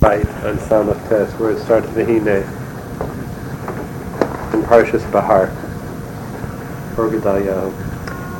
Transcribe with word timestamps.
right 0.00 0.26
on 0.44 0.56
Samach 0.56 1.08
Tes, 1.10 1.30
where 1.38 1.50
it 1.50 1.62
starts 1.62 1.86
Vahine 1.88 2.42
in 4.54 4.62
Parshas 4.62 5.04
Bahar, 5.12 5.50
or 6.96 7.10
Gedayahu. 7.10 7.70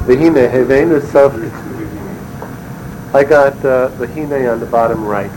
Vahine, 0.06 0.50
Hevenu 0.50 1.02
Sof. 1.12 1.34
I 3.14 3.24
got 3.24 3.62
uh, 3.62 3.90
on 3.92 4.60
the 4.60 4.68
bottom 4.70 5.04
right. 5.04 5.30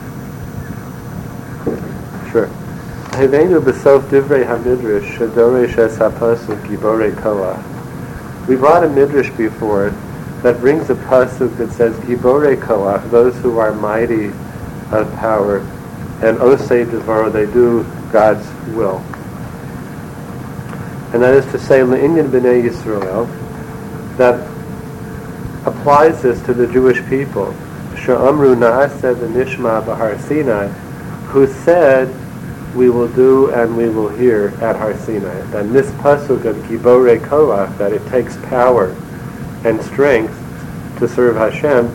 Sure. 2.32 2.48
Hevenu 3.18 3.62
Besof 3.62 4.04
Divrei 4.04 4.46
HaMidrash 4.46 5.18
Shadoresh 5.18 5.78
Es 5.78 5.98
HaPasuk 5.98 6.66
Gibore 6.68 7.14
Koach. 7.16 8.48
We 8.48 8.56
brought 8.56 8.86
a 8.86 8.88
Midrash 8.88 9.30
before 9.32 9.90
that 10.42 10.62
brings 10.62 10.90
a 10.90 10.96
pasuk 10.96 11.58
that 11.58 11.72
says 11.72 11.94
Gibore 12.06 12.56
Koach, 12.56 13.12
those 13.12 13.36
who 13.40 13.58
are 13.58 13.74
mighty 13.74 14.28
of 14.92 15.14
power 15.18 15.60
and 16.24 16.38
Osei 16.38 16.90
Devaro, 16.90 17.30
they 17.30 17.46
do 17.46 17.84
God's 18.12 18.48
will. 18.74 19.00
And 21.14 21.22
that 21.22 21.34
is 21.34 21.46
to 21.52 21.60
say, 21.60 21.80
Le'inyan 21.82 22.30
B'nai 22.30 22.64
Yisrael, 22.64 23.28
that 24.18 24.40
applies 25.68 26.22
this 26.22 26.42
to 26.46 26.54
the 26.54 26.66
Jewish 26.68 27.06
people. 27.10 27.54
Sha'amru 27.96 28.56
Na'aseh 28.56 29.16
Nishma 29.16 29.84
B'Har 29.84 30.20
Sinai, 30.22 30.68
who 31.28 31.46
said, 31.46 32.08
we 32.74 32.90
will 32.90 33.10
do 33.10 33.52
and 33.52 33.76
we 33.78 33.90
will 33.90 34.10
hear 34.10 34.54
at 34.62 34.76
Har 34.76 34.98
Sinai. 34.98 35.40
And 35.58 35.76
this 35.76 35.92
pasuk 35.92 36.46
of 36.46 36.56
Gibore 36.68 37.20
Koach, 37.20 37.78
that 37.78 37.92
it 37.92 38.06
takes 38.08 38.38
power 38.48 38.96
and 39.64 39.82
strength 39.84 40.36
to 41.00 41.08
serve 41.08 41.36
Hashem, 41.36 41.88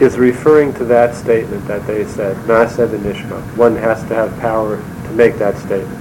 is 0.00 0.16
referring 0.16 0.72
to 0.74 0.84
that 0.84 1.14
statement 1.14 1.66
that 1.66 1.86
they 1.86 2.04
said, 2.04 2.36
Nasa 2.46 2.88
Nishma. 2.88 3.42
One 3.56 3.74
has 3.76 4.00
to 4.08 4.14
have 4.14 4.38
power 4.38 4.76
to 4.76 5.10
make 5.12 5.36
that 5.38 5.56
statement. 5.56 5.98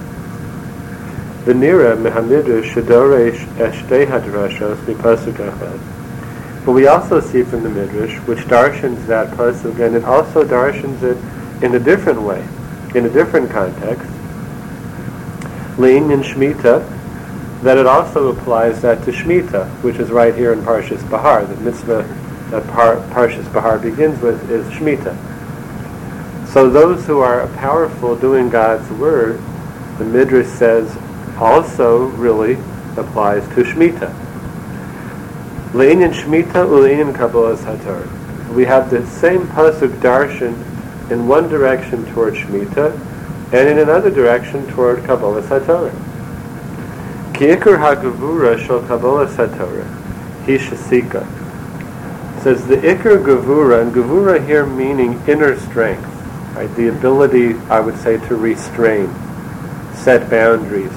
Shadoresh. 2.62 3.46
But 6.66 6.72
we 6.74 6.88
also 6.88 7.22
see 7.22 7.44
from 7.44 7.64
the 7.64 7.70
midrash, 7.70 8.18
which 8.28 8.40
darshans 8.40 9.08
that 9.08 9.34
pasuk, 9.36 9.80
and 9.80 9.96
it 9.96 10.04
also 10.04 10.44
darshans 10.44 11.02
it 11.02 11.18
in 11.64 11.74
a 11.74 11.80
different 11.80 12.22
way, 12.22 12.46
in 12.94 13.06
a 13.06 13.10
different 13.10 13.50
context. 13.50 14.06
Lein 15.80 16.12
in 16.12 16.22
Shemitah, 16.22 16.84
that 17.62 17.78
it 17.78 17.88
also 17.88 18.28
applies 18.28 18.82
that 18.82 19.04
to 19.06 19.12
Shemitah, 19.12 19.68
which 19.82 19.96
is 19.96 20.12
right 20.12 20.36
here 20.36 20.54
in 20.54 20.62
Parshas 20.62 21.10
Bahar, 21.10 21.46
the 21.46 21.56
mitzvah 21.62 22.04
that 22.52 22.66
Par- 22.68 22.98
Parshas 23.12 23.52
Bahar 23.52 23.80
begins 23.80 24.22
with 24.22 24.50
is 24.50 24.66
Shemitah. 24.68 25.16
So 26.48 26.70
those 26.70 27.06
who 27.06 27.20
are 27.20 27.48
powerful 27.56 28.16
doing 28.16 28.50
God's 28.50 28.90
word, 28.92 29.40
the 29.98 30.06
Midrash 30.06 30.48
says, 30.48 30.98
also 31.38 32.06
really 32.08 32.54
applies 32.96 33.44
to 33.50 33.64
Shemitah. 33.64 34.14
Le'inyan 35.74 36.14
Shemitah 36.14 36.66
u'le'inyan 36.66 37.14
Kabbalas 37.14 37.58
HaTorah. 37.58 38.54
We 38.54 38.66
have 38.66 38.90
the 38.90 39.06
same 39.06 39.46
pasuk 39.48 40.00
darshan 40.00 40.56
in 41.12 41.28
one 41.28 41.50
direction 41.50 42.06
toward 42.14 42.36
Shemitah 42.36 42.94
and 43.52 43.70
in 43.70 43.80
another 43.80 44.10
direction 44.10 44.66
toward 44.68 45.00
Kabbalas 45.00 45.48
HaTorah. 45.48 47.34
Ki'ikr 47.34 47.78
ha'gavura 47.78 48.58
shel 48.58 48.82
Kabbalas 48.82 49.36
HaTorah 49.36 50.08
hi 50.48 50.54
shasika 50.54 51.37
says 52.48 52.66
the 52.68 52.78
ikar 52.78 53.22
gavura, 53.22 53.82
and 53.82 53.94
gavura 53.94 54.40
here 54.48 54.66
meaning 54.66 55.22
inner 55.28 55.60
strength, 55.60 56.06
right? 56.56 56.74
The 56.78 56.88
ability, 56.88 57.56
I 57.70 57.82
would 57.82 57.98
say, 57.98 58.26
to 58.30 58.38
restrain, 58.38 59.14
set 59.94 60.30
boundaries, 60.30 60.94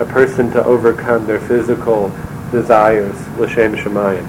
a 0.00 0.04
person 0.04 0.50
to 0.50 0.64
overcome 0.64 1.24
their 1.24 1.38
physical 1.38 2.08
desires, 2.50 3.14
l'shem 3.38 3.76
shemayim. 3.76 4.26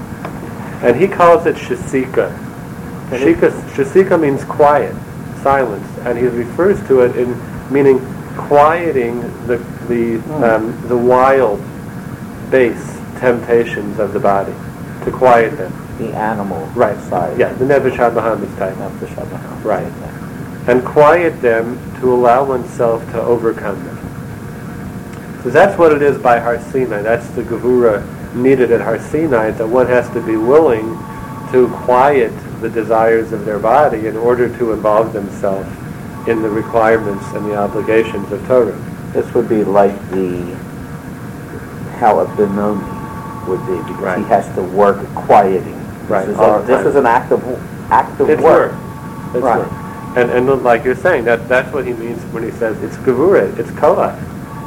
And 0.83 0.95
he 0.95 1.07
calls 1.07 1.47
it 1.47 1.55
shasika. 1.55 2.37
Shika, 3.09 3.49
shasika 3.71 4.21
means 4.21 4.43
quiet, 4.43 4.95
silence, 5.41 5.87
and 6.01 6.19
he 6.19 6.25
refers 6.25 6.77
to 6.87 6.99
it 6.99 7.17
in 7.17 7.31
meaning 7.73 7.97
quieting 8.35 9.21
the 9.47 9.57
the 9.87 10.19
hmm. 10.19 10.43
um, 10.43 10.87
the 10.87 10.97
wild, 10.97 11.59
base 12.51 12.99
temptations 13.17 13.97
of 13.97 14.13
the 14.13 14.19
body, 14.19 14.53
to 15.03 15.11
quiet 15.11 15.57
them 15.57 15.82
the 15.97 16.15
animal 16.15 16.65
right. 16.75 16.97
side. 17.09 17.37
Yeah, 17.39 17.53
the 17.53 17.65
Nefesh 17.65 17.95
HaBahamis 17.95 18.57
type. 18.57 18.75
Nefesh 18.75 19.15
HaBahamis. 19.15 19.63
Right. 19.63 20.67
And 20.67 20.85
quiet 20.85 21.41
them 21.41 21.77
to 21.99 22.13
allow 22.13 22.45
oneself 22.45 23.03
to 23.11 23.21
overcome 23.21 23.83
them. 23.85 23.97
So 25.43 25.49
that's 25.49 25.77
what 25.77 25.91
it 25.91 26.01
is 26.01 26.17
by 26.17 26.39
Har 26.39 26.59
Sinai. 26.71 27.01
That's 27.01 27.27
the 27.31 27.43
Gevura 27.43 28.01
needed 28.35 28.71
at 28.71 28.81
Har 28.81 28.99
Sinai, 28.99 29.51
that 29.51 29.67
one 29.67 29.87
has 29.87 30.09
to 30.11 30.21
be 30.21 30.37
willing 30.37 30.97
to 31.51 31.69
quiet 31.83 32.31
the 32.61 32.69
desires 32.69 33.31
of 33.31 33.45
their 33.45 33.59
body 33.59 34.07
in 34.07 34.15
order 34.15 34.55
to 34.57 34.71
involve 34.71 35.13
themselves 35.13 35.69
in 36.27 36.41
the 36.41 36.49
requirements 36.49 37.25
and 37.33 37.45
the 37.45 37.55
obligations 37.55 38.31
of 38.31 38.45
Torah. 38.47 38.71
This 39.11 39.31
would 39.33 39.49
be 39.49 39.63
like 39.63 39.93
the 40.09 40.55
how 41.99 42.19
a 42.19 42.35
Benoni 42.35 42.81
would 43.47 43.59
be, 43.67 43.77
because 43.87 44.03
right. 44.03 44.17
he 44.17 44.25
has 44.25 44.53
to 44.55 44.63
work 44.63 45.05
quieting 45.13 45.79
Right. 46.07 46.25
This 46.25 46.35
is, 46.35 46.41
a, 46.41 46.63
this 46.67 46.85
is 46.85 46.95
an 46.95 47.05
act 47.05 47.31
of 47.31 47.43
act 47.91 48.19
of 48.19 48.29
it's 48.29 48.41
work. 48.41 48.71
work. 48.71 49.35
It's 49.35 49.43
right. 49.43 49.59
work. 49.59 50.17
And 50.17 50.29
and 50.29 50.63
like 50.63 50.83
you're 50.83 50.95
saying, 50.95 51.25
that 51.25 51.49
that's 51.49 51.73
what 51.73 51.87
he 51.87 51.93
means 51.93 52.21
when 52.33 52.43
he 52.43 52.51
says 52.51 52.81
it's 52.83 52.97
gavura, 52.97 53.57
it's 53.57 53.69
koach. 53.71 54.19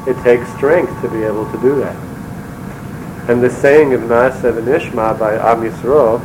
It 0.09 0.21
takes 0.23 0.49
strength 0.55 1.01
to 1.03 1.09
be 1.09 1.23
able 1.23 1.51
to 1.53 1.61
do 1.61 1.77
that. 1.81 1.97
And 3.29 3.43
the 3.43 3.51
saying 3.51 3.93
of 3.93 4.03
Naasav 4.03 4.57
and 4.57 4.69
Ishma 4.69 5.19
by 5.19 5.35
Am 5.35 5.63
Yisrael, 5.63 6.25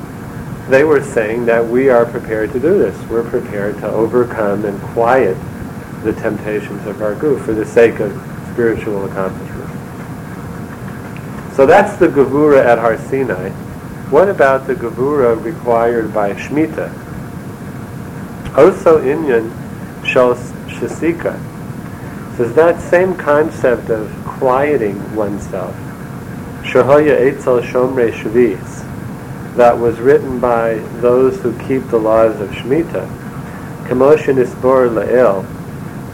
they 0.69 0.83
were 0.83 1.03
saying 1.03 1.45
that 1.45 1.65
we 1.65 1.89
are 1.89 2.05
prepared 2.05 2.51
to 2.53 2.59
do 2.59 2.77
this. 2.77 2.95
We're 3.09 3.27
prepared 3.27 3.77
to 3.79 3.89
overcome 3.89 4.65
and 4.65 4.79
quiet 4.93 5.35
the 6.03 6.13
temptations 6.13 6.85
of 6.87 7.01
our 7.01 7.15
guf 7.15 7.43
for 7.43 7.53
the 7.53 7.65
sake 7.65 7.99
of 7.99 8.11
spiritual 8.53 9.05
accomplishment. 9.05 9.69
So 11.55 11.65
that's 11.65 11.97
the 11.97 12.07
gavura 12.07 12.63
at 12.63 12.77
Har 12.77 12.97
Sinai. 12.97 13.49
What 14.11 14.27
about 14.27 14.67
the 14.67 14.75
gavura 14.75 15.41
required 15.41 16.13
by 16.13 16.33
Shemitah? 16.33 16.91
Also 18.57 19.01
inyan 19.01 19.49
shal 20.05 20.35
shasika. 20.35 21.39
Says 22.35 22.53
that 22.55 22.81
same 22.81 23.15
concept 23.15 23.89
of 23.89 24.11
quieting 24.25 25.15
oneself. 25.15 25.73
Shahoya 26.63 27.31
Eitzel 27.31 27.63
Shomrei 27.63 28.11
Shavis 28.11 28.85
that 29.55 29.77
was 29.77 29.97
written 30.01 30.41
by 30.41 30.73
those 30.99 31.39
who 31.41 31.57
keep 31.59 31.87
the 31.87 31.97
laws 31.97 32.37
of 32.41 32.49
Shemitah. 32.49 33.07
Kamoshin 33.87 34.43
Isbor 34.43 34.89
La'el, 34.89 35.45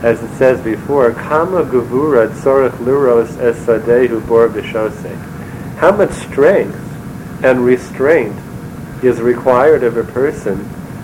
as 0.04 0.22
it 0.22 0.38
says 0.38 0.62
before, 0.64 1.14
Kama 1.14 1.64
Gavura 1.66 2.30
Tzorach 2.30 2.78
Luros 2.78 3.30
Esadehu 3.38 4.26
Bor 4.28 4.50
Bishose. 4.50 5.16
How 5.78 5.92
much 5.92 6.12
strength 6.12 6.87
and 7.44 7.64
restraint 7.64 8.36
is 9.04 9.22
required 9.22 9.84
of 9.84 9.98
a 9.98 10.04
person 10.04 10.58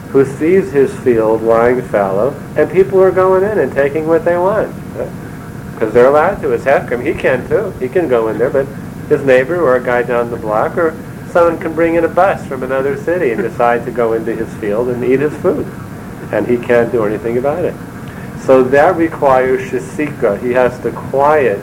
who 0.10 0.26
sees 0.26 0.72
his 0.72 0.98
field 1.00 1.42
lying 1.42 1.82
fallow 1.82 2.32
and 2.56 2.72
people 2.72 3.02
are 3.02 3.12
going 3.12 3.44
in 3.44 3.60
and 3.60 3.72
taking 3.72 4.08
what 4.08 4.26
they 4.26 4.38
want. 4.38 4.74
Because 5.74 5.94
they're 5.94 6.08
allowed 6.08 6.40
to. 6.42 6.52
It's 6.52 6.66
Hefkim. 6.66 7.06
He 7.06 7.20
can 7.20 7.48
too. 7.48 7.72
He 7.80 7.90
can 7.90 8.08
go 8.08 8.28
in 8.28 8.38
there, 8.38 8.50
but 8.50 8.68
his 9.10 9.24
neighbor 9.24 9.60
or 9.60 9.76
a 9.76 9.84
guy 9.84 10.04
down 10.04 10.30
the 10.30 10.38
block 10.38 10.78
or 10.78 10.92
someone 11.32 11.60
can 11.60 11.74
bring 11.74 11.96
in 11.96 12.06
a 12.06 12.08
bus 12.08 12.46
from 12.46 12.64
another 12.64 12.96
city 12.96 13.32
and 13.32 13.42
decide 13.42 13.86
to 13.86 13.92
go 13.92 14.14
into 14.14 14.36
his 14.36 14.54
field 14.56 14.90
and 14.90 15.04
eat 15.04 15.20
his 15.20 15.36
food. 15.38 15.66
And 16.32 16.48
he 16.48 16.58
can't 16.58 16.92
do 16.92 17.06
anything 17.06 17.38
about 17.38 17.66
it. 17.66 17.76
So 18.42 18.64
that 18.64 18.96
requires 18.96 19.62
shasika. 19.70 20.42
He 20.42 20.52
has 20.52 20.80
to 20.82 20.92
quiet 20.92 21.60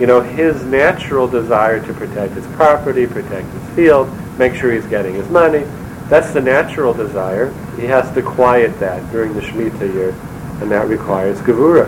you 0.00 0.06
know, 0.06 0.22
his 0.22 0.64
natural 0.64 1.28
desire 1.28 1.84
to 1.86 1.92
protect 1.92 2.32
his 2.32 2.46
property, 2.56 3.06
protect 3.06 3.46
his 3.48 3.74
field, 3.74 4.08
make 4.38 4.54
sure 4.54 4.72
he's 4.72 4.86
getting 4.86 5.14
his 5.14 5.28
money. 5.28 5.64
That's 6.08 6.32
the 6.32 6.40
natural 6.40 6.94
desire. 6.94 7.52
He 7.76 7.84
has 7.84 8.10
to 8.14 8.22
quiet 8.22 8.80
that 8.80 9.12
during 9.12 9.34
the 9.34 9.42
Shemitah 9.42 9.92
year, 9.92 10.14
and 10.62 10.70
that 10.70 10.88
requires 10.88 11.38
gevura, 11.40 11.86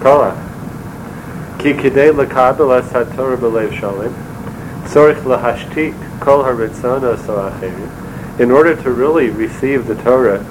kola. 0.00 0.34
Ki 1.60 1.72
kidei 1.72 2.12
lekabel 2.12 2.76
es 2.80 2.90
haTorah 2.92 3.38
b'lev 3.38 3.70
shalim, 3.70 4.12
tzorich 4.86 5.22
lahashtik 5.22 6.20
kol 6.20 6.42
haritzona 6.42 7.16
so'acherim. 7.24 8.40
In 8.40 8.50
order 8.50 8.74
to 8.82 8.90
really 8.90 9.30
receive 9.30 9.86
the 9.86 9.94
Torah, 10.02 10.42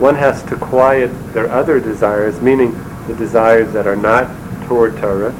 one 0.00 0.16
has 0.16 0.42
to 0.44 0.56
quiet 0.56 1.08
their 1.32 1.48
other 1.50 1.78
desires, 1.78 2.40
meaning 2.40 2.72
the 3.06 3.14
desires 3.14 3.72
that 3.74 3.86
are 3.86 3.96
not 3.96 4.28
toward 4.66 4.96
Torah, 4.96 5.32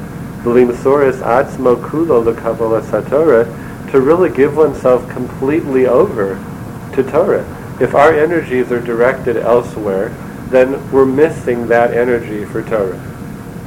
B'limsoris 0.43 1.21
atzmo 1.21 1.75
kulo 1.81 2.23
lekabbalas 2.23 2.89
haTorah, 2.89 3.91
to 3.91 4.01
really 4.01 4.29
give 4.29 4.55
oneself 4.55 5.07
completely 5.09 5.87
over 5.87 6.35
to 6.93 7.03
Torah. 7.03 7.45
If 7.81 7.95
our 7.95 8.13
energies 8.13 8.71
are 8.71 8.81
directed 8.81 9.37
elsewhere, 9.37 10.09
then 10.49 10.91
we're 10.91 11.05
missing 11.05 11.67
that 11.67 11.93
energy 11.93 12.45
for 12.45 12.61
Torah. 12.61 12.99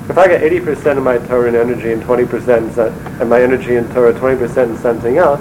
If 0.08 0.18
I 0.18 0.26
get 0.28 0.42
80% 0.42 0.98
of 0.98 1.04
my 1.04 1.18
Torah 1.18 1.48
in 1.48 1.54
energy 1.54 1.92
and 1.92 2.02
20% 2.02 3.20
and 3.20 3.30
my 3.30 3.40
energy 3.40 3.76
in 3.76 3.88
Torah 3.92 4.12
20% 4.12 4.70
in 4.70 4.76
something 4.78 5.16
else, 5.16 5.40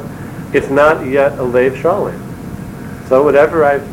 it's 0.53 0.69
not 0.69 1.05
yet 1.05 1.37
a 1.39 1.43
Lev 1.43 1.73
Shalim. 1.73 2.17
So 3.07 3.23
whatever 3.23 3.63
I've 3.65 3.87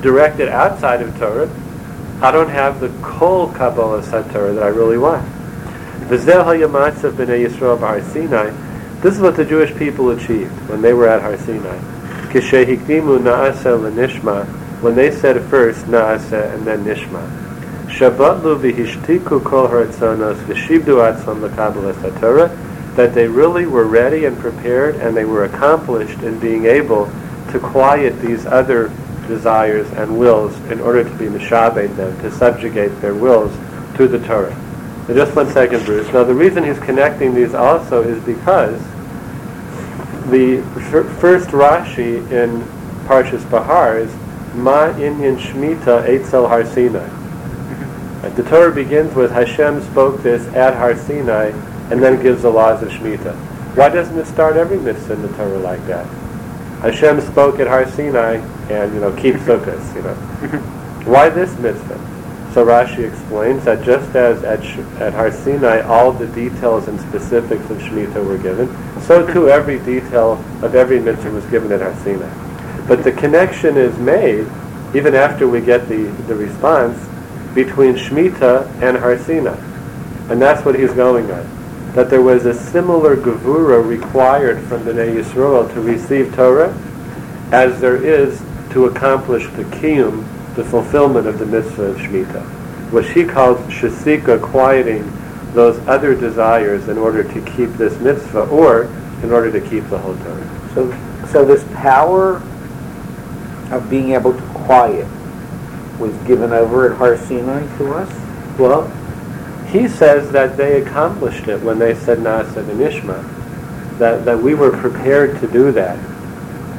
directed 0.00 0.48
outside 0.48 1.02
of 1.02 1.16
Torah, 1.18 1.50
I 2.22 2.30
don't 2.30 2.50
have 2.50 2.80
the 2.80 2.88
Kol 3.02 3.52
Kabbalah 3.52 4.02
Torah 4.32 4.52
that 4.52 4.62
I 4.62 4.68
really 4.68 4.98
want. 4.98 5.26
This 6.08 6.22
is 9.14 9.20
what 9.20 9.36
the 9.36 9.44
Jewish 9.44 9.74
people 9.76 10.10
achieved 10.10 10.68
when 10.68 10.82
they 10.82 10.92
were 10.92 11.08
at 11.08 11.22
Har 11.22 11.36
Sinai. 11.38 11.78
When 14.80 14.94
they 14.94 15.10
said 15.10 15.42
first 15.44 15.86
Naaseh 15.86 16.54
and 16.54 16.66
then 16.66 16.84
Nishma. 16.84 17.28
Shabbatlu 17.88 18.58
v'hishtiku 18.60 19.44
kol 19.44 19.68
haratzonos 19.68 20.36
v'shibdu 20.44 21.00
atzon 21.00 21.42
l'kabbalas 21.42 22.20
Torah, 22.20 22.48
that 22.96 23.14
they 23.14 23.26
really 23.26 23.66
were 23.66 23.84
ready 23.84 24.24
and 24.24 24.38
prepared 24.38 24.96
and 24.96 25.16
they 25.16 25.24
were 25.24 25.44
accomplished 25.44 26.20
in 26.22 26.38
being 26.38 26.66
able 26.66 27.10
to 27.50 27.58
quiet 27.58 28.20
these 28.20 28.46
other 28.46 28.90
desires 29.26 29.90
and 29.92 30.18
wills 30.18 30.56
in 30.70 30.80
order 30.80 31.04
to 31.04 31.14
be 31.16 31.26
mishabed 31.26 31.94
them, 31.96 32.18
to 32.20 32.30
subjugate 32.30 33.00
their 33.00 33.14
wills 33.14 33.52
to 33.96 34.08
the 34.08 34.18
Torah. 34.26 34.56
Now 35.08 35.14
just 35.14 35.34
one 35.34 35.50
second, 35.50 35.84
Bruce. 35.84 36.12
Now 36.12 36.24
the 36.24 36.34
reason 36.34 36.64
he's 36.64 36.78
connecting 36.78 37.34
these 37.34 37.54
also 37.54 38.02
is 38.02 38.22
because 38.24 38.80
the 40.30 40.62
first 41.20 41.48
Rashi 41.48 42.30
in 42.30 42.62
Parshas 43.06 43.48
Bahar 43.50 43.98
is 43.98 44.14
Ma 44.54 44.92
Inyan 44.92 45.38
Shmita 45.38 46.06
Eitzel 46.06 46.48
Har 46.48 46.64
Sinai. 46.64 47.08
Mm-hmm. 47.08 48.36
The 48.36 48.42
Torah 48.48 48.74
begins 48.74 49.14
with 49.14 49.32
Hashem 49.32 49.82
spoke 49.82 50.22
this 50.22 50.46
at 50.54 50.74
Har 50.74 50.96
Sinai 50.96 51.50
and 51.90 52.02
then 52.02 52.22
gives 52.22 52.42
the 52.42 52.50
laws 52.50 52.82
of 52.82 52.88
Shemitah. 52.90 53.34
Why 53.76 53.88
doesn't 53.88 54.16
it 54.16 54.26
start 54.26 54.56
every 54.56 54.78
mitzvah 54.78 55.14
in 55.14 55.22
the 55.22 55.28
Torah 55.36 55.58
like 55.58 55.84
that? 55.86 56.06
Hashem 56.82 57.20
spoke 57.20 57.58
at 57.58 57.66
Har 57.66 57.88
Sinai 57.90 58.36
and, 58.70 58.94
you 58.94 59.00
know, 59.00 59.12
keep 59.16 59.34
sukkahs, 59.36 59.94
you 59.94 60.02
know. 60.02 60.14
Mm-hmm. 60.14 61.10
Why 61.10 61.28
this 61.28 61.56
mitzvah? 61.58 61.98
So 62.52 62.66
Rashi 62.66 63.08
explains 63.08 63.64
that 63.64 63.84
just 63.84 64.16
as 64.16 64.42
at, 64.42 64.64
at 65.00 65.12
Har 65.12 65.30
Sinai 65.30 65.82
all 65.82 66.10
the 66.10 66.26
details 66.26 66.88
and 66.88 67.00
specifics 67.00 67.70
of 67.70 67.78
Shemitah 67.78 68.26
were 68.26 68.38
given, 68.38 68.68
so 69.02 69.24
too 69.32 69.48
every 69.48 69.78
detail 69.78 70.32
of 70.60 70.74
every 70.74 70.98
mitzvah 70.98 71.30
was 71.30 71.44
given 71.46 71.70
at 71.70 71.80
Har 71.80 71.94
Sinai. 72.02 72.28
But 72.88 73.04
the 73.04 73.12
connection 73.12 73.76
is 73.76 73.96
made, 73.98 74.48
even 74.96 75.14
after 75.14 75.46
we 75.46 75.60
get 75.60 75.88
the, 75.88 76.06
the 76.26 76.34
response, 76.34 76.98
between 77.54 77.94
Shemitah 77.94 78.66
and 78.82 78.96
Har 78.96 79.16
Sinai. 79.18 79.56
And 80.28 80.42
that's 80.42 80.64
what 80.64 80.76
he's 80.76 80.92
going 80.92 81.30
on. 81.30 81.92
That 81.94 82.10
there 82.10 82.22
was 82.22 82.46
a 82.46 82.54
similar 82.54 83.16
gevura 83.16 83.84
required 83.86 84.60
from 84.64 84.84
the 84.84 84.92
Yisrael 84.92 85.72
to 85.74 85.80
receive 85.80 86.34
Torah 86.34 86.76
as 87.52 87.80
there 87.80 87.96
is 87.96 88.42
to 88.70 88.86
accomplish 88.86 89.44
the 89.50 89.64
kiyum, 89.64 90.24
the 90.54 90.64
fulfillment 90.64 91.26
of 91.26 91.38
the 91.38 91.46
mitzvah 91.46 91.82
of 91.82 91.96
Shemitah. 91.96 92.44
What 92.92 93.04
she 93.04 93.24
calls 93.24 93.58
shasika, 93.72 94.42
quieting 94.42 95.10
those 95.52 95.78
other 95.88 96.14
desires 96.14 96.88
in 96.88 96.98
order 96.98 97.22
to 97.22 97.40
keep 97.52 97.70
this 97.70 97.98
mitzvah 98.00 98.48
or 98.48 98.84
in 99.22 99.32
order 99.32 99.50
to 99.52 99.60
keep 99.68 99.88
the 99.88 99.98
whole 99.98 100.16
Torah. 100.16 100.70
So, 100.74 101.26
so 101.28 101.44
this 101.44 101.64
power 101.74 102.36
of 103.70 103.88
being 103.88 104.12
able 104.12 104.32
to 104.32 104.42
quiet 104.48 105.06
was 105.98 106.16
given 106.26 106.52
over 106.52 106.90
at 106.90 106.96
Har 106.96 107.16
Sinai 107.16 107.60
to 107.78 107.94
us? 107.94 108.58
Well, 108.58 108.88
he 109.68 109.86
says 109.86 110.32
that 110.32 110.56
they 110.56 110.82
accomplished 110.82 111.46
it 111.46 111.60
when 111.62 111.78
they 111.78 111.94
said 111.94 112.18
Nasa 112.18 112.56
and 112.56 112.80
Ishma. 112.80 113.38
That, 113.98 114.24
that 114.24 114.40
we 114.40 114.54
were 114.54 114.70
prepared 114.70 115.38
to 115.40 115.46
do 115.46 115.72
that. 115.72 115.98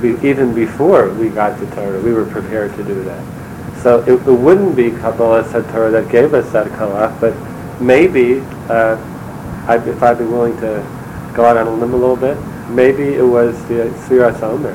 We, 0.02 0.20
even 0.28 0.56
before 0.56 1.10
we 1.14 1.30
got 1.30 1.60
to 1.60 1.76
Torah, 1.76 2.02
we 2.02 2.14
were 2.14 2.26
prepared 2.26 2.76
to 2.76 2.84
do 2.84 3.04
that. 3.04 3.24
So 3.84 4.02
it, 4.04 4.28
it 4.28 4.32
wouldn't 4.32 4.76
be 4.76 4.92
Kabbalah 4.92 5.44
Torah 5.72 5.90
that 5.90 6.12
gave 6.12 6.36
us 6.36 6.52
that 6.52 6.68
kalach, 6.68 7.20
but 7.20 7.34
maybe, 7.82 8.42
uh, 8.70 8.96
I, 9.68 9.78
if 9.88 10.04
I'd 10.04 10.20
be 10.20 10.26
willing 10.26 10.56
to 10.58 10.86
go 11.36 11.46
out 11.46 11.58
on 11.58 11.68
a 11.68 11.74
limb 11.74 11.94
a 11.94 11.98
little 11.98 12.16
bit, 12.16 12.38
maybe 12.70 13.16
it 13.16 13.24
was 13.24 13.58
the 13.68 13.90
Sfiras 14.06 14.42
Omer 14.44 14.74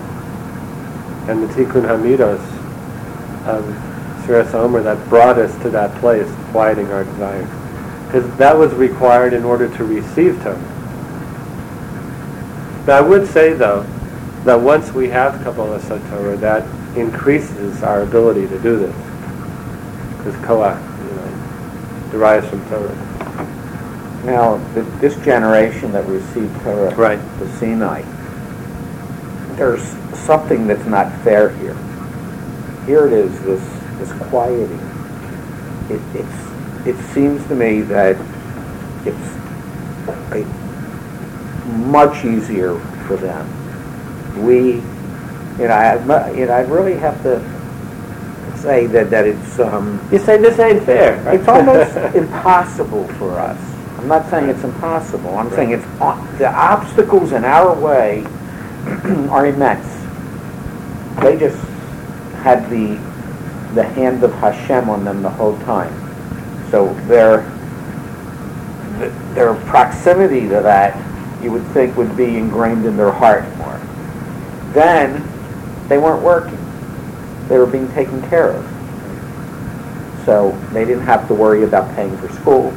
and 1.31 1.43
the 1.43 1.47
Tikkun 1.55 1.87
Hamidos 1.87 2.41
of 3.47 3.64
Sfiras 4.25 4.53
Omer 4.55 4.82
that 4.82 5.09
brought 5.09 5.38
us 5.38 5.56
to 5.62 5.70
that 5.70 5.97
place, 6.00 6.29
quieting 6.50 6.91
our 6.91 7.05
desires. 7.05 7.49
Because 8.06 8.37
that 8.38 8.56
was 8.56 8.73
required 8.75 9.35
in 9.35 9.44
order 9.44 9.69
to 9.76 9.85
receive 9.85 10.43
Torah. 10.43 10.73
Now 12.88 12.99
I 12.99 13.00
would 13.00 13.29
say 13.29 13.52
though, 13.52 13.82
that 14.44 14.61
once 14.61 14.93
we 14.93 15.09
have 15.09 15.43
Kabbalah 15.43 15.81
Torah, 15.81 16.37
that 16.37 16.64
increases 16.97 17.83
our 17.83 18.03
ability 18.03 18.49
to 18.49 18.59
do 18.63 18.79
this. 18.79 18.97
Because 20.17 20.35
Koach, 20.45 20.81
you 20.99 21.15
know, 21.15 22.11
derives 22.11 22.49
from 22.49 22.67
Torah. 22.69 22.95
Now, 24.25 24.57
the, 24.75 24.83
this 25.01 25.17
generation 25.25 25.93
that 25.93 26.05
received 26.07 26.61
Torah, 26.63 26.95
right. 26.97 27.21
the 27.39 27.49
Sinai, 27.59 28.03
there's 29.57 29.83
something 30.19 30.67
that's 30.67 30.87
not 30.87 31.13
fair 31.23 31.51
here. 31.51 31.77
Here 32.87 33.07
it 33.07 33.13
is, 33.13 33.41
this 33.43 33.63
is 34.01 34.13
quieting. 34.29 34.81
It, 35.89 36.01
it's, 36.15 36.87
it 36.87 37.13
seems 37.13 37.47
to 37.47 37.55
me 37.55 37.83
that 37.83 38.17
it's 39.07 39.37
a, 40.35 40.45
much 41.67 42.25
easier 42.25 42.79
for 43.07 43.17
them. 43.17 43.47
We, 44.45 44.83
you 45.58 45.69
know, 45.69 45.75
I, 45.75 46.31
you 46.32 46.47
know, 46.47 46.53
I 46.53 46.61
really 46.62 46.94
have 46.94 47.23
to 47.23 47.41
say 48.58 48.87
that, 48.87 49.11
that 49.11 49.26
it's... 49.26 49.58
Um, 49.58 50.06
you 50.12 50.19
say 50.19 50.38
this 50.38 50.58
ain't 50.58 50.85
fair. 50.85 51.23
Right? 51.23 51.41
It's 51.41 51.49
almost 51.49 51.97
impossible 52.17 53.06
for 53.14 53.38
us. 53.38 53.61
I'm 53.99 54.08
not 54.08 54.29
saying 54.31 54.50
it's 54.50 54.62
impossible. 54.62 55.37
I'm 55.37 55.49
right. 55.49 55.56
saying 55.56 55.70
it's 55.73 56.38
the 56.38 56.53
obstacles 56.53 57.32
in 57.32 57.44
our 57.44 57.75
way 57.75 58.25
are 59.31 59.47
immense. 59.47 59.87
They 61.23 61.38
just 61.38 61.59
had 62.43 62.69
the 62.70 62.94
the 63.75 63.82
hand 63.82 64.23
of 64.23 64.32
Hashem 64.35 64.88
on 64.88 65.05
them 65.05 65.23
the 65.23 65.31
whole 65.31 65.59
time. 65.61 65.93
So 66.70 66.94
their 67.09 67.43
their 69.35 69.54
proximity 69.66 70.42
to 70.42 70.61
that, 70.62 70.95
you 71.42 71.50
would 71.52 71.66
think, 71.69 71.97
would 71.97 72.16
be 72.16 72.37
ingrained 72.37 72.87
in 72.87 72.97
their 72.97 73.12
heart 73.12 73.45
more. 73.57 73.78
Then 74.73 75.23
they 75.88 75.99
weren't 75.99 76.23
working; 76.23 76.59
they 77.49 77.59
were 77.59 77.66
being 77.66 77.90
taken 77.93 78.21
care 78.28 78.52
of. 78.52 78.64
So 80.25 80.50
they 80.73 80.85
didn't 80.85 81.05
have 81.05 81.28
to 81.28 81.35
worry 81.35 81.64
about 81.64 81.95
paying 81.95 82.16
for 82.19 82.28
school. 82.33 82.71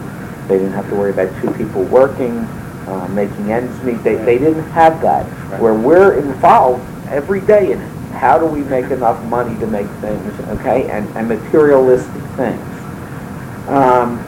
They 0.47 0.57
didn't 0.57 0.73
have 0.73 0.89
to 0.89 0.95
worry 0.95 1.11
about 1.11 1.29
two 1.41 1.51
people 1.51 1.83
working, 1.83 2.39
uh, 2.87 3.07
making 3.11 3.51
ends 3.51 3.83
meet. 3.83 4.03
They, 4.03 4.15
they 4.15 4.37
didn't 4.37 4.69
have 4.71 5.01
that. 5.01 5.25
Where 5.59 5.73
we're 5.73 6.19
involved 6.19 6.85
every 7.07 7.41
day 7.41 7.71
in 7.71 7.81
it 7.81 7.99
how 8.19 8.37
do 8.37 8.45
we 8.45 8.61
make 8.63 8.91
enough 8.91 9.23
money 9.25 9.57
to 9.59 9.67
make 9.67 9.87
things, 10.03 10.39
okay, 10.59 10.89
and, 10.89 11.07
and 11.15 11.29
materialistic 11.29 12.21
things. 12.35 12.59
Um, 13.69 14.19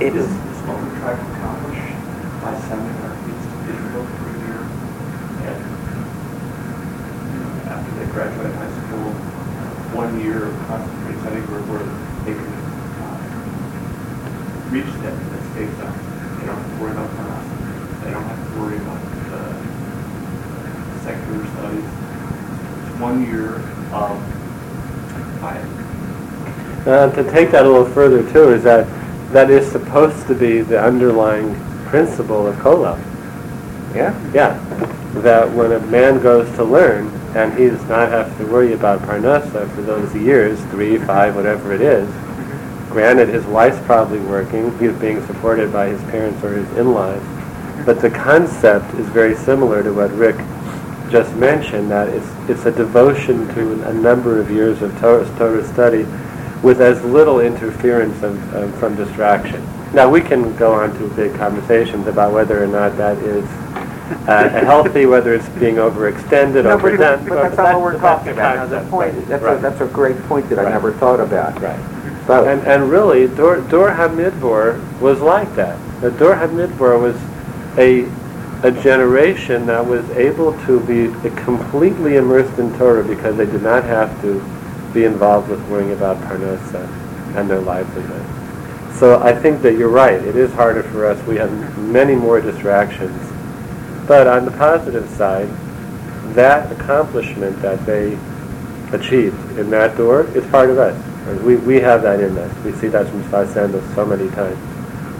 it 0.00 0.16
is 0.16 0.26
this 0.26 0.58
what 0.66 0.82
we 0.82 0.90
try 0.98 1.14
to 1.14 1.22
accomplish 1.38 1.78
by 2.42 2.50
sending 2.66 2.96
our 3.06 3.14
kids 3.22 3.42
to 3.46 3.56
Israel 3.70 4.02
for 4.18 4.26
a 4.26 4.36
year, 4.42 4.60
and 5.54 5.60
you 7.30 7.38
know, 7.38 7.52
after 7.70 7.90
they 7.94 8.10
graduate 8.10 8.54
high 8.58 8.74
school, 8.90 9.14
one 10.12 10.20
year 10.20 10.44
of 10.44 10.52
concentrated 10.68 11.20
study 11.22 11.40
where, 11.48 11.62
where 11.72 11.88
they 12.28 12.36
can 12.36 12.52
uh, 13.00 13.16
reach 14.68 14.92
that, 15.00 15.16
that 15.16 15.42
state 15.52 15.72
zone. 15.80 15.96
They 16.36 16.44
don't 16.44 16.60
have 16.60 16.68
to 16.68 16.76
worry 16.82 16.92
about 16.92 17.08
class. 17.16 17.44
They 18.04 18.10
don't 18.10 18.28
have 18.28 18.36
to 18.36 18.52
worry 18.60 18.76
about 18.76 19.00
the 19.32 19.56
secular 21.00 21.40
studies 21.56 21.88
one 23.00 23.24
year 23.24 23.56
of 23.96 24.12
quiet. 25.40 25.64
Uh, 26.86 27.08
to 27.14 27.24
take 27.30 27.50
that 27.52 27.64
a 27.64 27.68
little 27.68 27.88
further 27.88 28.22
too 28.32 28.52
is 28.52 28.62
that 28.64 28.86
that 29.32 29.48
is 29.50 29.70
supposed 29.70 30.26
to 30.26 30.34
be 30.34 30.60
the 30.60 30.78
underlying 30.78 31.54
principle 31.86 32.46
of 32.46 32.54
kollel. 32.56 32.98
Yeah? 33.94 34.12
Yeah. 34.34 34.58
That 35.22 35.50
when 35.52 35.72
a 35.72 35.80
man 35.86 36.20
goes 36.22 36.54
to 36.56 36.64
learn 36.64 37.10
and 37.34 37.58
he 37.58 37.68
does 37.68 37.84
not 37.88 38.10
have 38.10 38.36
to 38.38 38.46
worry 38.46 38.74
about 38.74 39.00
parnasa 39.02 39.68
for 39.74 39.82
those 39.82 40.14
years, 40.14 40.60
three, 40.66 40.98
five, 40.98 41.34
whatever 41.34 41.72
it 41.72 41.80
is, 41.80 42.08
granted 42.90 43.28
his 43.28 43.44
wife's 43.46 43.80
probably 43.86 44.20
working, 44.20 44.76
he's 44.78 44.92
being 44.94 45.24
supported 45.26 45.72
by 45.72 45.88
his 45.88 46.00
parents 46.10 46.42
or 46.44 46.52
his 46.54 46.70
in-laws, 46.76 47.22
but 47.86 48.00
the 48.00 48.10
concept 48.10 48.92
is 48.94 49.08
very 49.08 49.34
similar 49.34 49.82
to 49.82 49.92
what 49.92 50.10
Rick 50.12 50.36
just 51.10 51.34
mentioned 51.36 51.90
that 51.90 52.08
it's, 52.08 52.50
it's 52.50 52.66
a 52.66 52.72
devotion 52.72 53.46
to 53.54 53.88
a 53.88 53.92
number 53.92 54.38
of 54.38 54.50
years 54.50 54.82
of 54.82 54.98
Torah, 54.98 55.26
Torah 55.36 55.66
study 55.72 56.04
with 56.62 56.80
as 56.80 57.02
little 57.02 57.40
interference 57.40 58.22
of, 58.22 58.78
from 58.78 58.94
distraction. 58.94 59.62
Now 59.92 60.08
we 60.08 60.20
can 60.20 60.54
go 60.56 60.72
on 60.72 60.96
to 60.98 61.08
big 61.14 61.34
conversations 61.34 62.06
about 62.06 62.32
whether 62.32 62.62
or 62.62 62.66
not 62.66 62.96
that 62.96 63.18
is 63.18 63.44
uh, 64.28 64.48
healthy, 64.48 65.06
whether 65.06 65.34
it's 65.34 65.48
being 65.50 65.76
overextended, 65.76 66.64
No, 66.64 66.76
but, 66.76 66.84
overdone. 66.94 67.28
but 67.28 67.42
that's 67.42 67.56
not 67.56 67.74
what 67.74 67.82
we're 67.82 67.98
talking 67.98 68.32
about. 68.32 68.56
Now, 68.56 68.66
the 68.80 68.88
point, 68.90 69.14
that's, 69.28 69.42
a, 69.42 69.46
Right. 69.46 69.60
that's 69.62 69.80
a 69.80 69.86
great 69.86 70.20
point 70.24 70.48
that 70.50 70.58
I 70.58 70.64
Right. 70.64 70.72
never 70.72 70.92
thought 70.92 71.20
about. 71.20 71.60
Right. 71.60 71.78
So, 72.26 72.44
And, 72.44 72.62
and 72.66 72.90
really, 72.90 73.26
Dor, 73.28 73.56
Dor 73.62 73.90
HaMidbar 73.90 74.78
was 75.00 75.20
like 75.20 75.54
that. 75.56 75.76
The 76.00 76.10
Dor 76.12 76.34
HaMidbar 76.34 77.00
was 77.00 77.16
a, 77.78 78.06
a 78.62 78.70
generation 78.70 79.66
that 79.66 79.84
was 79.84 80.08
able 80.10 80.52
to 80.66 80.78
be 80.80 81.08
completely 81.42 82.16
immersed 82.16 82.58
in 82.58 82.76
Torah 82.78 83.02
because 83.02 83.36
they 83.36 83.46
did 83.46 83.62
not 83.62 83.82
have 83.84 84.20
to 84.22 84.40
be 84.94 85.04
involved 85.04 85.48
with 85.48 85.60
worrying 85.68 85.92
about 85.92 86.16
Parnasa 86.22 86.86
and 87.36 87.48
their 87.50 87.60
livelihood. 87.60 88.22
So 88.98 89.20
I 89.20 89.32
think 89.32 89.62
that 89.62 89.76
you're 89.76 89.88
right. 89.88 90.14
It 90.22 90.36
is 90.36 90.52
harder 90.52 90.82
for 90.84 91.06
us. 91.06 91.20
We 91.26 91.36
have 91.36 91.50
many 91.78 92.14
more 92.14 92.40
distractions. 92.40 93.31
But 94.06 94.26
on 94.26 94.44
the 94.44 94.50
positive 94.52 95.08
side, 95.10 95.48
that 96.34 96.72
accomplishment 96.72 97.60
that 97.62 97.84
they 97.86 98.18
achieved 98.92 99.58
in 99.58 99.70
that 99.70 99.96
door 99.96 100.26
is 100.36 100.46
part 100.50 100.70
of 100.70 100.78
us. 100.78 100.96
We, 101.42 101.56
we 101.56 101.80
have 101.80 102.02
that 102.02 102.20
in 102.20 102.36
us. 102.36 102.64
We 102.64 102.72
see 102.72 102.88
that 102.88 103.08
from 103.08 103.22
Sfas 103.24 103.54
so 103.94 104.04
many 104.04 104.28
times. 104.30 104.58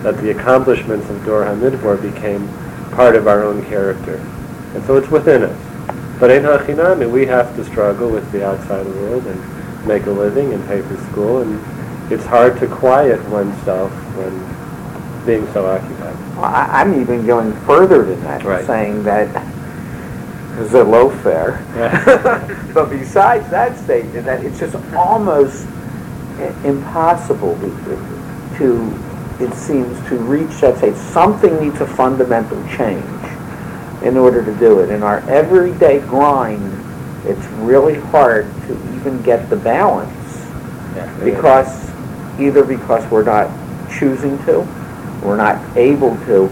That 0.02 0.18
the 0.18 0.30
accomplishments 0.30 1.08
of 1.08 1.24
Dor 1.24 1.44
HaMidbar 1.44 2.02
became 2.02 2.48
part 2.90 3.14
of 3.14 3.28
our 3.28 3.44
own 3.44 3.64
character. 3.66 4.16
And 4.74 4.84
so 4.84 4.96
it's 4.96 5.08
within 5.08 5.44
us. 5.44 5.58
But 6.18 6.30
in 6.30 6.42
Hachinami, 6.42 7.10
we 7.10 7.26
have 7.26 7.54
to 7.56 7.64
struggle 7.64 8.10
with 8.10 8.30
the 8.32 8.46
outside 8.46 8.86
world 8.86 9.26
and 9.26 9.86
make 9.86 10.06
a 10.06 10.10
living 10.10 10.52
and 10.52 10.66
pay 10.66 10.82
for 10.82 10.96
school. 11.10 11.42
And 11.42 12.12
it's 12.12 12.24
hard 12.24 12.58
to 12.60 12.66
quiet 12.66 13.22
oneself 13.28 13.92
when 14.16 15.24
being 15.24 15.46
so 15.52 15.66
occupied. 15.66 16.01
Well, 16.36 16.44
I, 16.44 16.66
I'm 16.70 17.00
even 17.00 17.26
going 17.26 17.52
further 17.62 18.04
than 18.04 18.22
that, 18.24 18.44
Right. 18.44 18.64
saying 18.66 19.02
that 19.04 19.28
Zillow 20.68 21.10
fair. 21.22 21.64
Yeah. 21.76 22.70
but 22.74 22.90
besides 22.90 23.48
that 23.50 23.78
statement, 23.78 24.26
that 24.26 24.44
it's 24.44 24.58
just 24.58 24.76
almost 24.94 25.66
impossible 26.64 27.58
to, 27.60 28.58
to, 28.58 29.44
it 29.44 29.52
seems, 29.54 29.98
to 30.08 30.16
reach 30.16 30.60
that 30.60 30.78
state. 30.78 30.94
Something 30.96 31.58
needs 31.60 31.80
a 31.80 31.86
fundamental 31.86 32.62
change 32.76 33.04
in 34.02 34.16
order 34.16 34.44
to 34.44 34.54
do 34.58 34.80
it. 34.80 34.90
In 34.90 35.02
our 35.02 35.20
everyday 35.30 36.00
grind, 36.00 36.72
it's 37.24 37.44
really 37.60 37.94
hard 37.94 38.46
to 38.66 38.72
even 38.96 39.22
get 39.22 39.48
the 39.48 39.56
balance 39.56 40.10
because 41.24 41.90
either 42.40 42.64
because 42.64 43.08
we're 43.10 43.22
not 43.22 43.48
choosing 43.98 44.36
to, 44.44 44.62
we're 45.22 45.36
not 45.36 45.76
able 45.76 46.16
to, 46.26 46.50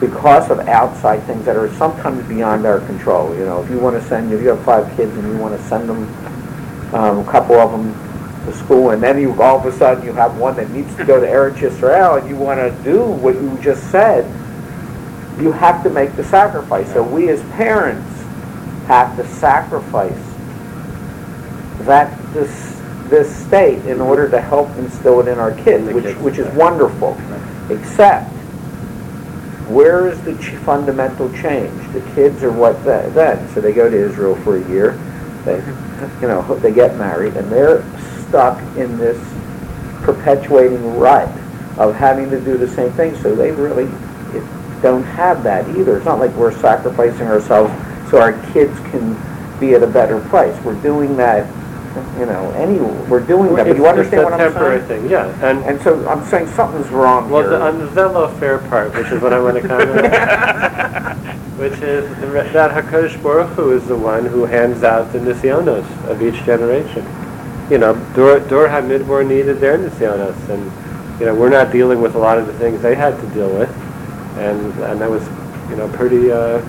because 0.00 0.50
of 0.50 0.60
outside 0.60 1.22
things 1.24 1.44
that 1.44 1.56
are 1.56 1.72
sometimes 1.74 2.26
beyond 2.28 2.66
our 2.66 2.80
control. 2.80 3.34
You 3.34 3.44
know, 3.44 3.62
if 3.62 3.70
you 3.70 3.78
want 3.78 4.00
to 4.00 4.08
send, 4.08 4.32
if 4.32 4.40
you 4.42 4.48
have 4.48 4.64
five 4.64 4.94
kids 4.96 5.12
and 5.16 5.26
you 5.28 5.38
want 5.38 5.58
to 5.58 5.68
send 5.68 5.88
them, 5.88 6.04
um, 6.94 7.18
a 7.18 7.30
couple 7.30 7.56
of 7.56 7.70
them 7.72 7.92
to 8.46 8.52
school, 8.56 8.90
and 8.90 9.02
then 9.02 9.18
you 9.18 9.40
all 9.42 9.58
of 9.58 9.66
a 9.66 9.72
sudden 9.76 10.04
you 10.04 10.12
have 10.12 10.36
one 10.38 10.54
that 10.56 10.70
needs 10.70 10.94
to 10.96 11.04
go 11.04 11.20
to 11.20 11.26
Eretz 11.26 11.56
Yisrael, 11.56 12.20
and 12.20 12.28
you 12.28 12.36
want 12.36 12.60
to 12.60 12.70
do 12.82 13.04
what 13.04 13.34
you 13.34 13.58
just 13.60 13.90
said, 13.90 14.24
you 15.40 15.52
have 15.52 15.82
to 15.82 15.90
make 15.90 16.14
the 16.16 16.24
sacrifice. 16.24 16.90
So 16.92 17.02
we 17.02 17.28
as 17.28 17.42
parents 17.50 18.08
have 18.86 19.16
to 19.16 19.26
sacrifice 19.26 20.14
that 21.80 22.16
this 22.32 22.80
this 23.08 23.34
state 23.46 23.84
in 23.86 24.00
order 24.00 24.28
to 24.28 24.40
help 24.40 24.68
instill 24.76 25.20
it 25.20 25.28
in 25.28 25.38
our 25.38 25.52
kids, 25.62 25.92
which 25.92 26.16
which 26.16 26.38
is 26.38 26.46
wonderful. 26.54 27.16
Except, 27.70 28.30
where 29.68 30.08
is 30.08 30.20
the 30.22 30.34
fundamental 30.64 31.30
change? 31.32 31.92
The 31.92 32.00
kids 32.14 32.42
are 32.42 32.52
what 32.52 32.74
th- 32.84 33.12
then? 33.14 33.48
So 33.54 33.60
they 33.60 33.72
go 33.72 33.90
to 33.90 33.96
Israel 33.96 34.36
for 34.36 34.56
a 34.56 34.68
year. 34.68 34.92
They, 35.44 35.56
you 36.20 36.28
know, 36.28 36.42
they 36.60 36.72
get 36.72 36.96
married, 36.96 37.36
and 37.36 37.50
they're 37.50 37.82
stuck 38.28 38.60
in 38.76 38.96
this 38.98 39.18
perpetuating 40.02 40.98
rut 40.98 41.28
of 41.78 41.94
having 41.94 42.30
to 42.30 42.40
do 42.40 42.56
the 42.56 42.68
same 42.68 42.92
thing. 42.92 43.16
So 43.22 43.34
they 43.34 43.50
really 43.50 43.86
don't 44.82 45.02
have 45.02 45.42
that 45.42 45.68
either. 45.76 45.96
It's 45.96 46.06
not 46.06 46.18
like 46.18 46.32
we're 46.32 46.56
sacrificing 46.60 47.26
ourselves 47.26 47.72
so 48.10 48.20
our 48.20 48.32
kids 48.52 48.78
can 48.90 49.16
be 49.58 49.74
at 49.74 49.82
a 49.82 49.86
better 49.86 50.20
place. 50.28 50.56
We're 50.62 50.80
doing 50.82 51.16
that, 51.16 51.46
you 52.18 52.26
know, 52.26 52.50
any 52.56 52.78
we're 53.08 53.20
doing 53.20 53.54
that. 53.56 53.64
But 53.64 53.66
It's- 53.68 53.76
you 53.78 53.86
understand 53.86 54.22
it's 54.22 54.30
what 54.30 54.40
a 54.40 54.44
I'm 54.44 54.52
temporary 54.52 54.80
saying? 54.86 55.02
thing, 55.02 55.10
yeah. 55.10 55.28
And 55.48 55.64
And 55.64 55.80
so 55.82 56.06
I'm 56.08 56.24
saying 56.24 56.48
something's 56.48 56.90
wrong 56.90 57.30
Well, 57.30 57.42
here. 57.42 57.50
the, 57.50 57.60
on 57.60 57.78
the 57.78 57.86
Zelo 57.86 58.32
fair 58.38 58.58
part, 58.58 58.94
which 58.94 59.10
is 59.12 59.20
what 59.22 59.32
I 59.32 59.40
want 59.40 59.60
to 59.60 59.66
comment 59.68 60.14
on, 60.14 61.16
which 61.58 61.78
is 61.80 62.08
the 62.20 62.26
re- 62.26 62.48
that 62.52 62.70
Hakadosh 62.72 63.22
Baruch 63.22 63.50
Hu 63.50 63.72
is 63.72 63.84
the 63.86 63.96
one 63.96 64.26
who 64.26 64.44
hands 64.44 64.82
out 64.82 65.12
the 65.12 65.18
nisyonos 65.18 65.84
of 66.08 66.22
each 66.22 66.42
generation. 66.44 67.04
You 67.70 67.78
know, 67.78 67.94
Dor, 68.14 68.38
Dor 68.40 68.68
HaMidbar 68.68 69.26
needed 69.26 69.58
their 69.60 69.76
nisyonos, 69.78 70.36
and 70.48 70.70
you 71.18 71.26
know 71.26 71.34
we're 71.34 71.48
not 71.50 71.72
dealing 71.72 72.00
with 72.00 72.14
a 72.14 72.18
lot 72.18 72.38
of 72.38 72.46
the 72.46 72.52
things 72.54 72.80
they 72.82 72.94
had 72.94 73.18
to 73.20 73.26
deal 73.28 73.48
with, 73.58 73.70
and 74.38 74.72
and 74.84 75.00
that 75.00 75.10
was 75.10 75.26
you 75.70 75.76
know 75.76 75.88
pretty. 75.88 76.30
Uh, 76.30 76.60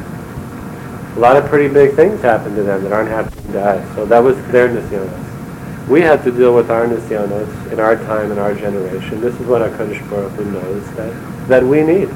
a 1.17 1.19
lot 1.19 1.36
of 1.36 1.45
pretty 1.45 1.67
big 1.74 1.95
things 1.95 2.21
happened 2.21 2.55
to 2.55 2.62
them 2.62 2.83
that 2.83 2.93
aren't 2.93 3.09
happening 3.09 3.51
to 3.51 3.59
us. 3.59 3.95
So 3.95 4.05
that 4.05 4.19
was 4.19 4.38
their 4.51 4.69
nisyonos. 4.69 5.88
We 5.88 6.01
had 6.01 6.24
to 6.25 6.31
deal 6.31 6.53
with 6.53 6.69
our 6.69 6.86
nisyonos 6.86 7.71
in 7.71 7.79
our 7.79 7.95
time, 7.95 8.31
in 8.31 8.38
our 8.38 8.53
generation. 8.53 9.19
This 9.19 9.33
is 9.39 9.47
what 9.47 9.63
our 9.63 9.69
HaKadosh 9.69 10.07
Baruch 10.12 10.31
Hu 10.33 10.45
knows 10.51 10.86
that, 10.95 11.47
that 11.47 11.63
we 11.63 11.81
need. 11.81 12.09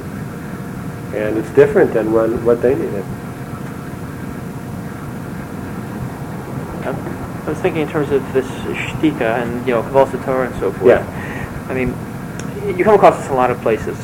And 1.16 1.36
it's 1.36 1.50
different 1.56 1.94
than 1.94 2.14
when, 2.14 2.46
what 2.46 2.62
they 2.62 2.76
needed. 2.76 3.04
Um, 6.86 6.96
I 6.96 7.50
was 7.50 7.58
thinking 7.58 7.82
in 7.82 7.90
terms 7.90 8.12
of 8.12 8.22
this 8.34 8.46
shtika 8.46 9.42
and 9.42 9.66
you 9.68 9.74
know 9.74 9.82
Kabbalah 9.82 10.24
Torah 10.24 10.48
and 10.48 10.60
so 10.60 10.72
forth. 10.72 10.86
Yeah. 10.86 11.66
I 11.70 11.74
mean, 11.74 11.90
you 12.78 12.84
come 12.84 12.94
across 12.94 13.18
this 13.18 13.26
in 13.26 13.34
a 13.34 13.36
lot 13.36 13.50
of 13.50 13.60
places. 13.62 13.98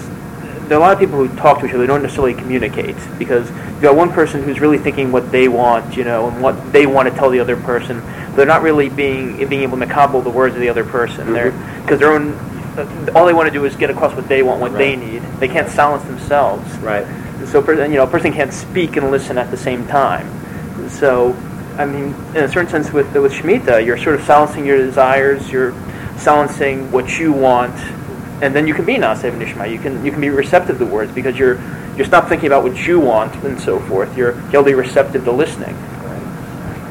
There 0.68 0.78
are 0.78 0.82
a 0.82 0.84
lot 0.84 0.94
of 0.94 1.00
people 1.00 1.26
who 1.26 1.34
talk 1.38 1.60
to 1.60 1.66
each 1.66 1.72
other. 1.72 1.80
They 1.80 1.88
don't 1.88 2.02
necessarily 2.02 2.34
communicate 2.34 2.98
because 3.18 3.50
you 3.50 3.82
got 3.82 3.96
one 3.96 4.12
person 4.12 4.44
who's 4.44 4.60
really 4.60 4.78
thinking 4.78 5.12
what 5.12 5.32
they 5.32 5.48
want, 5.48 5.96
you 5.96 6.04
know, 6.04 6.28
and 6.28 6.42
what 6.42 6.74
they 6.74 6.86
want 6.86 7.10
to 7.10 7.16
tell 7.16 7.30
the 7.30 7.40
other 7.40 7.56
person. 7.56 8.02
They're 8.36 8.46
not 8.46 8.62
really 8.62 8.90
being 8.90 9.38
being 9.48 9.64
able 9.64 9.80
to 9.80 9.86
cobble 9.86 10.22
the 10.22 10.30
words 10.30 10.56
of 10.56 10.62
the 10.62 10.70
other 10.70 10.84
person. 10.84 11.28
Mm-hmm. 11.28 11.34
They're 11.34 11.82
because 11.82 12.00
their 12.00 12.12
own 12.12 12.34
all 13.16 13.26
they 13.26 13.34
want 13.34 13.48
to 13.48 13.54
do 13.54 13.66
is 13.66 13.76
get 13.76 13.90
across 13.90 14.16
what 14.16 14.28
they 14.28 14.44
want, 14.44 14.62
what 14.62 14.74
they 14.74 14.96
need. 14.96 15.22
They 15.40 15.48
can't 15.48 15.70
silence 15.70 16.04
themselves. 16.04 16.78
Right. 16.78 17.06
So, 17.48 17.62
per- 17.62 17.86
you 17.86 17.96
know, 17.96 18.04
a 18.04 18.08
person 18.08 18.34
can't 18.34 18.54
speak 18.54 18.98
and 18.98 19.10
listen 19.10 19.38
at 19.38 19.50
the 19.52 19.58
same 19.58 19.88
time. 19.88 20.28
So, 20.90 21.34
I 21.78 21.86
mean, 21.86 22.14
in 22.36 22.44
a 22.44 22.48
certain 22.48 22.70
sense, 22.70 22.92
with 22.92 23.14
with 23.16 23.34
Shemitah, 23.34 23.86
you're 23.86 23.98
sort 23.98 24.16
of 24.16 24.26
silencing 24.26 24.66
your 24.66 24.78
desires, 24.78 25.50
you're 25.52 25.74
silencing 26.18 26.92
what 26.92 27.20
you 27.20 27.32
want, 27.32 27.76
and 28.41 28.56
then 28.56 28.67
you 28.67 28.74
can 28.74 28.86
be 28.86 28.96
Nasev 28.96 29.38
Nishma. 29.38 29.70
You 29.72 29.79
can 29.79 30.03
you 30.06 30.12
can 30.12 30.22
be 30.22 30.29
receptive 30.29 30.77
to 30.79 30.86
words 30.86 31.12
because 31.12 31.38
you're 31.38 31.60
you're 31.96 32.06
stop 32.06 32.29
thinking 32.29 32.48
about 32.48 32.63
what 32.63 32.86
you 32.86 33.00
want 33.00 33.34
and 33.44 33.60
so 33.60 33.79
forth. 33.82 34.15
You're 34.15 34.39
you'll 34.51 34.63
be 34.63 34.74
receptive 34.74 35.24
to 35.24 35.32
listening. 35.32 35.75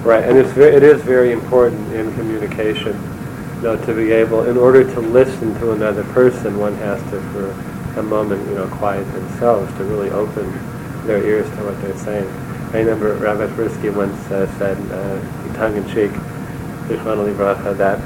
Right, 0.07 0.23
and 0.23 0.39
it's 0.39 0.53
ve- 0.53 0.63
it 0.63 0.85
is 0.85 1.03
very 1.03 1.33
important 1.33 1.93
in 1.93 2.15
communication, 2.15 2.93
you 3.57 3.63
know, 3.63 3.77
to 3.87 3.93
be 3.93 4.13
able, 4.13 4.45
in 4.49 4.57
order 4.57 4.85
to 4.85 5.01
listen 5.01 5.53
to 5.59 5.73
another 5.73 6.05
person, 6.05 6.57
one 6.61 6.77
has 6.77 7.03
to, 7.11 7.21
for 7.33 7.51
a 7.99 8.03
moment, 8.05 8.47
you 8.49 8.55
know, 8.55 8.69
quiet 8.69 9.05
themselves 9.15 9.77
to 9.79 9.85
really 9.85 10.11
open 10.11 10.49
their 11.09 11.25
ears 11.25 11.49
to 11.57 11.65
what 11.65 11.81
they're 11.83 11.99
saying. 11.99 12.29
I 12.73 12.79
remember 12.79 13.15
Rabbi 13.15 13.49
Twerski 13.57 13.93
once 13.93 14.17
uh, 14.31 14.47
said, 14.59 14.79
uh, 14.93 15.55
tongue 15.57 15.77
in 15.77 15.85
cheek, 15.89 16.13
that 16.87 17.99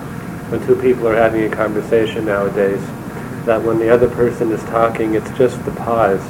when 0.48 0.66
two 0.66 0.76
people 0.76 1.06
are 1.06 1.16
having 1.16 1.52
a 1.52 1.54
conversation 1.54 2.24
nowadays, 2.24 2.80
that 3.50 3.60
when 3.60 3.80
the 3.80 3.90
other 3.90 4.08
person 4.08 4.52
is 4.52 4.62
talking, 4.64 5.14
it's 5.14 5.28
just 5.36 5.62
the 5.64 5.72
pause 5.72 6.22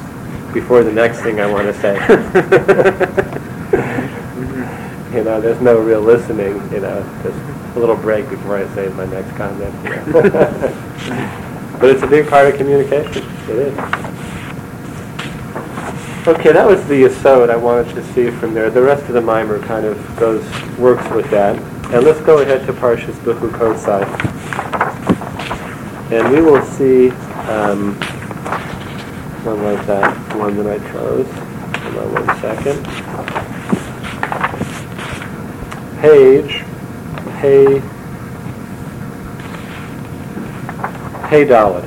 before 0.55 0.83
the 0.83 0.91
next 0.91 1.21
thing 1.21 1.39
I 1.39 1.45
want 1.45 1.67
to 1.67 1.73
say. 1.79 3.37
You 5.11 5.25
know, 5.25 5.41
there's 5.41 5.59
no 5.59 5.77
real 5.77 5.99
listening, 5.99 6.53
you 6.71 6.79
know, 6.79 7.03
just 7.21 7.75
a 7.75 7.79
little 7.79 7.97
break 7.97 8.29
before 8.29 8.55
I 8.57 8.73
say 8.73 8.87
my 8.93 9.05
next 9.07 9.35
comment. 9.35 9.75
you 9.83 9.89
know. 9.89 10.21
but 11.81 11.89
it's 11.89 12.01
a 12.01 12.07
big 12.07 12.29
part 12.29 12.47
of 12.47 12.55
communication. 12.55 13.21
It 13.49 13.57
is. 13.57 13.77
Okay, 16.25 16.53
that 16.53 16.65
was 16.65 16.87
the 16.87 17.03
asode 17.03 17.49
I 17.49 17.57
wanted 17.57 17.93
to 17.93 18.03
see 18.13 18.31
from 18.31 18.53
there. 18.53 18.69
The 18.69 18.81
rest 18.81 19.03
of 19.07 19.13
the 19.13 19.19
mimer 19.19 19.59
kind 19.59 19.85
of 19.85 19.97
goes, 20.15 20.45
works 20.77 21.07
with 21.09 21.29
that. 21.31 21.57
And 21.91 22.05
let's 22.05 22.21
go 22.21 22.37
ahead 22.37 22.65
to 22.67 22.71
Parshas 22.71 23.15
Bechukosai. 23.25 24.30
And 26.11 26.33
we 26.33 26.41
will 26.41 26.61
see, 26.63 27.09
um, 27.49 27.95
one 29.43 29.63
was 29.63 29.87
that 29.87 30.35
one 30.35 30.57
that 30.57 30.67
I 30.67 30.91
chose. 30.91 31.27
Hold 31.81 31.97
on 31.97 32.25
one 32.27 32.41
second 32.41 33.11
page, 36.01 36.63
pay, 37.39 37.79
Pei 41.29 41.45
Dalet. 41.45 41.85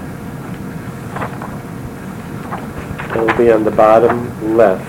It 3.11 3.21
will 3.21 3.37
be 3.37 3.51
on 3.51 3.65
the 3.65 3.73
bottom 3.73 4.57
left 4.57 4.87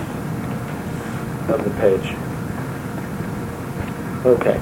of 1.50 1.63
the 1.63 1.72
page. 1.82 2.13
Okay. 4.27 4.62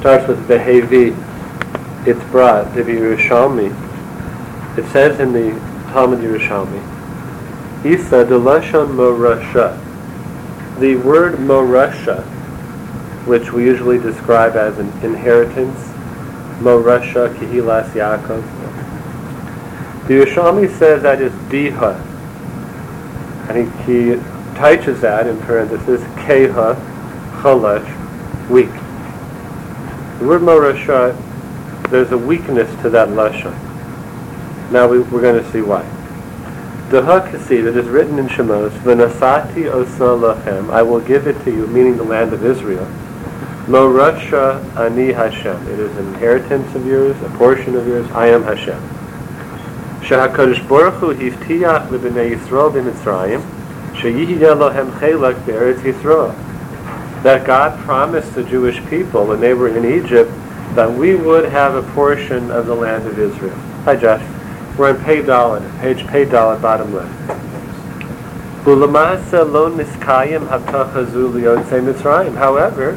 Starts 0.00 0.28
with 0.28 0.48
Behevi. 0.48 1.14
It's 2.06 2.22
brought, 2.30 2.74
the 2.74 2.82
Yerushalmi. 2.82 3.68
It 4.78 4.86
says 4.92 5.18
in 5.20 5.32
the 5.32 5.50
Talmud 5.92 6.20
Yerushalmi, 6.20 6.80
Isa 7.84 8.24
de 8.24 8.38
Lashon 8.38 8.94
Morasha. 8.94 9.76
The 10.78 10.96
word 10.96 11.34
Morasha, 11.34 12.22
which 13.26 13.52
we 13.52 13.64
usually 13.64 13.98
describe 13.98 14.54
as 14.54 14.78
an 14.78 14.86
inheritance, 15.02 15.78
Morasha 16.60 17.34
Kihilas 17.34 17.90
Yaakov. 17.90 18.44
The 20.06 20.14
Yerushalmi 20.14 20.78
says 20.78 21.02
that 21.02 21.20
is 21.20 21.32
Diha. 21.50 22.00
And 23.48 23.72
he, 23.82 24.10
he 24.12 24.16
teaches 24.54 25.00
that 25.00 25.26
in 25.26 25.38
parenthesis, 25.40 26.00
Keha 26.24 26.74
Chalash, 27.42 28.48
weak. 28.48 28.70
The 30.20 30.26
word 30.26 30.42
Morasha, 30.42 31.14
there's 31.90 32.12
a 32.12 32.18
weakness 32.18 32.70
to 32.82 32.90
that 32.90 33.08
Lashon. 33.08 33.52
Now 34.70 34.86
we, 34.88 35.00
we're 35.00 35.22
going 35.22 35.42
to 35.42 35.50
see 35.52 35.62
why. 35.62 35.82
The 36.90 37.00
Hakasi 37.02 37.64
that 37.64 37.76
is 37.76 37.86
written 37.86 38.18
in 38.18 38.28
Shemos, 38.28 38.70
V'nasati 38.80 39.70
osa 39.70 39.98
lachem, 39.98 40.70
I 40.70 40.82
will 40.82 41.00
give 41.00 41.26
it 41.26 41.42
to 41.44 41.50
you, 41.50 41.66
meaning 41.66 41.96
the 41.96 42.04
land 42.04 42.32
of 42.32 42.44
Israel. 42.44 42.86
Morasha 43.66 44.62
ani 44.76 45.12
Hashem. 45.12 45.68
It 45.68 45.78
is 45.78 45.94
an 45.96 46.08
inheritance 46.08 46.74
of 46.74 46.86
yours, 46.86 47.16
a 47.22 47.28
portion 47.36 47.76
of 47.76 47.86
yours. 47.86 48.10
I 48.12 48.28
am 48.28 48.42
Hashem. 48.42 48.80
Shehakadosh 50.00 50.66
Baruch 50.68 50.94
Hu 50.94 51.14
hivtiach 51.14 51.88
lebnei 51.88 52.36
Yisrael 52.36 52.72
b'Mitzrayim, 52.72 53.42
sheyihyeh 53.94 54.56
lohem 54.56 54.90
chelak 54.98 55.44
be'eretz 55.46 55.80
Yisrael. 55.80 56.34
That 57.22 57.46
God 57.46 57.78
promised 57.80 58.34
the 58.34 58.44
Jewish 58.44 58.84
people 58.86 59.26
when 59.26 59.40
they 59.40 59.52
were 59.52 59.68
in 59.68 59.84
Egypt 59.84 60.30
that 60.78 60.92
we 60.92 61.16
would 61.16 61.44
have 61.46 61.74
a 61.74 61.82
portion 61.92 62.52
of 62.52 62.66
the 62.66 62.74
land 62.74 63.04
of 63.04 63.18
Israel. 63.18 63.56
Hi, 63.82 63.96
Josh. 63.96 64.22
We're 64.78 64.96
on 64.96 65.02
Pei 65.02 65.20
Dalet, 65.22 65.80
page 65.80 66.06
Pei 66.06 66.24
Dalet, 66.24 66.62
bottom 66.62 66.94
left. 66.94 67.10
However, 72.36 72.92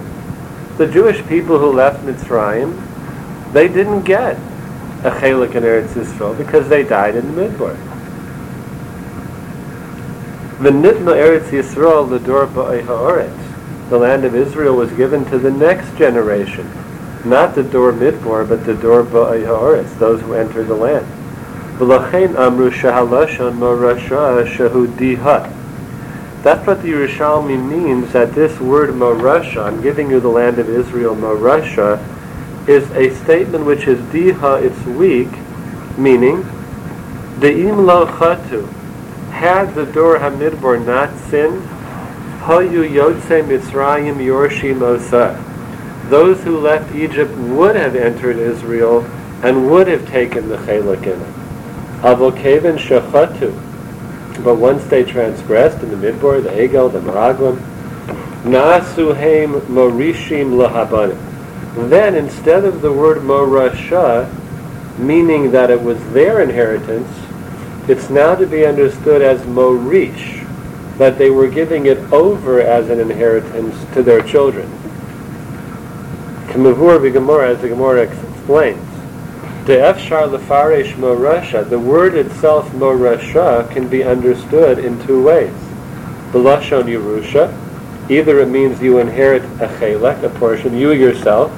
the 0.78 0.88
Jewish 0.88 1.26
people 1.26 1.58
who 1.58 1.72
left 1.72 2.06
Mitzrayim, 2.06 3.52
they 3.52 3.68
didn't 3.68 4.04
get 4.04 4.36
a 5.04 5.10
chelik 5.10 5.56
in 5.56 5.64
Eretz 5.64 5.96
Yisrael 5.96 6.38
because 6.38 6.70
they 6.70 6.84
died 6.84 7.16
in 7.16 7.34
the 7.34 7.42
Midbar. 7.42 7.76
V'nitna 10.60 11.16
Eretz 11.16 11.50
Yisrael 11.50 12.08
l'dor. 12.08 12.46
The 13.90 13.98
land 13.98 14.24
of 14.24 14.36
Israel 14.36 14.76
was 14.76 14.92
given 14.92 15.26
to 15.32 15.40
the 15.40 15.50
next 15.50 15.98
generation, 15.98 16.72
not 17.26 17.56
the 17.56 17.64
door 17.64 17.92
Midbar, 17.92 18.48
but 18.48 18.66
the 18.66 18.74
door 18.74 19.04
ba'ei 19.04 19.46
ha'oretz, 19.46 19.98
those 20.00 20.22
who 20.22 20.34
enter 20.34 20.64
the 20.64 20.76
land. 20.76 21.06
Amru. 21.80 22.70
That's 26.44 26.68
what 26.68 26.82
the 26.82 26.92
Yerushalmi 26.92 27.70
means, 27.70 28.14
that 28.14 28.34
this 28.34 28.60
word 28.60 28.90
Morasha, 28.92 29.64
I'm 29.64 29.82
giving 29.82 30.10
you 30.10 30.20
the 30.20 30.28
land 30.28 30.60
of 30.60 30.70
Israel, 30.70 31.16
Morasha, 31.16 32.00
is 32.68 32.90
a 32.92 33.16
statement 33.24 33.66
which 33.66 33.88
is 33.88 34.00
diha, 34.12 34.64
it's 34.64 34.86
weak, 34.86 35.30
meaning, 35.98 36.44
de'im 37.40 37.86
lo 37.86 38.06
chatu, 38.08 38.68
had 39.32 39.74
the 39.74 39.86
door 39.86 40.20
HaMidbar 40.20 40.86
not 40.86 41.16
sinned, 41.30 41.62
hayu 42.42 42.88
yotze 42.90 43.44
Mitzrayim 43.44 44.18
yorshim 44.18 44.82
osa. 44.82 45.51
Those 46.12 46.44
who 46.44 46.60
left 46.60 46.94
Egypt 46.94 47.34
would 47.38 47.78
have 47.78 47.96
entered 47.96 48.36
Israel 48.36 49.06
and 49.44 49.72
would 49.72 49.88
have 49.88 50.06
taken 50.10 50.50
the 50.50 50.58
chelak 50.58 51.04
in 51.04 51.22
it. 51.22 51.34
Avokeven 52.02 52.78
shechatu, 52.78 54.44
but 54.44 54.56
once 54.56 54.84
they 54.88 55.06
transgressed 55.06 55.82
in 55.82 55.90
the 55.90 55.96
Midbar, 55.96 56.44
the 56.44 56.50
Egel, 56.50 56.92
the 56.92 57.00
Meraglim, 57.00 57.56
Nasuhem 58.44 59.62
Morishim 59.68 60.52
Lahabanim. 60.52 61.90
Then 61.90 62.16
instead 62.16 62.66
of 62.66 62.82
the 62.82 62.92
word 62.92 63.20
Morasha, 63.20 64.30
meaning 65.00 65.52
that 65.52 65.72
it 65.72 65.82
was 65.82 65.98
their 66.12 66.42
inheritance, 66.42 67.08
it's 67.88 68.10
now 68.10 68.36
to 68.36 68.46
be 68.46 68.66
understood 68.66 69.22
as 69.22 69.40
Morish, 69.44 70.46
that 70.98 71.18
they 71.18 71.30
were 71.30 71.48
giving 71.48 71.86
it 71.86 72.00
over 72.12 72.60
as 72.60 72.90
an 72.90 73.00
inheritance 73.00 73.74
to 73.94 74.04
their 74.04 74.22
children. 74.22 74.70
Kamavur 76.52 77.12
Gemara, 77.14 77.52
as 77.52 77.62
the 77.62 77.70
Gemara 77.70 78.02
explains, 78.02 78.86
the 79.66 79.74
Efshar 79.74 80.30
Lefaresh 80.38 80.96
Morasha, 80.96 81.68
the 81.70 81.80
word 81.80 82.14
itself 82.16 82.70
Morasha 82.72 83.72
can 83.72 83.88
be 83.88 84.04
understood 84.04 84.78
in 84.78 85.02
two 85.06 85.24
ways. 85.24 85.54
Belashon 86.32 86.84
Yerusha, 86.84 87.58
either 88.10 88.40
it 88.42 88.50
means 88.50 88.82
you 88.82 88.98
inherit 88.98 89.44
a 89.62 89.68
chelek, 89.80 90.24
a 90.24 90.30
portion, 90.30 90.76
you 90.76 90.92
yourself, 90.92 91.52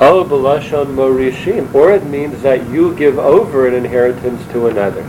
Oh, 0.00 0.26
Belashon 0.28 0.96
Morishim, 0.96 1.72
or 1.72 1.92
it 1.92 2.04
means 2.06 2.42
that 2.42 2.68
you 2.68 2.96
give 2.96 3.20
over 3.20 3.68
an 3.68 3.74
inheritance 3.74 4.44
to 4.50 4.66
another. 4.66 5.08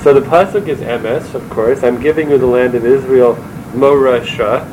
So 0.00 0.12
the 0.12 0.20
pasuk 0.20 0.66
is 0.66 0.80
ms, 0.80 1.34
of 1.36 1.48
course. 1.50 1.84
I'm 1.84 2.00
giving 2.00 2.30
you 2.30 2.38
the 2.38 2.46
land 2.46 2.74
of 2.74 2.84
Israel, 2.84 3.36
Morasha. 3.72 4.68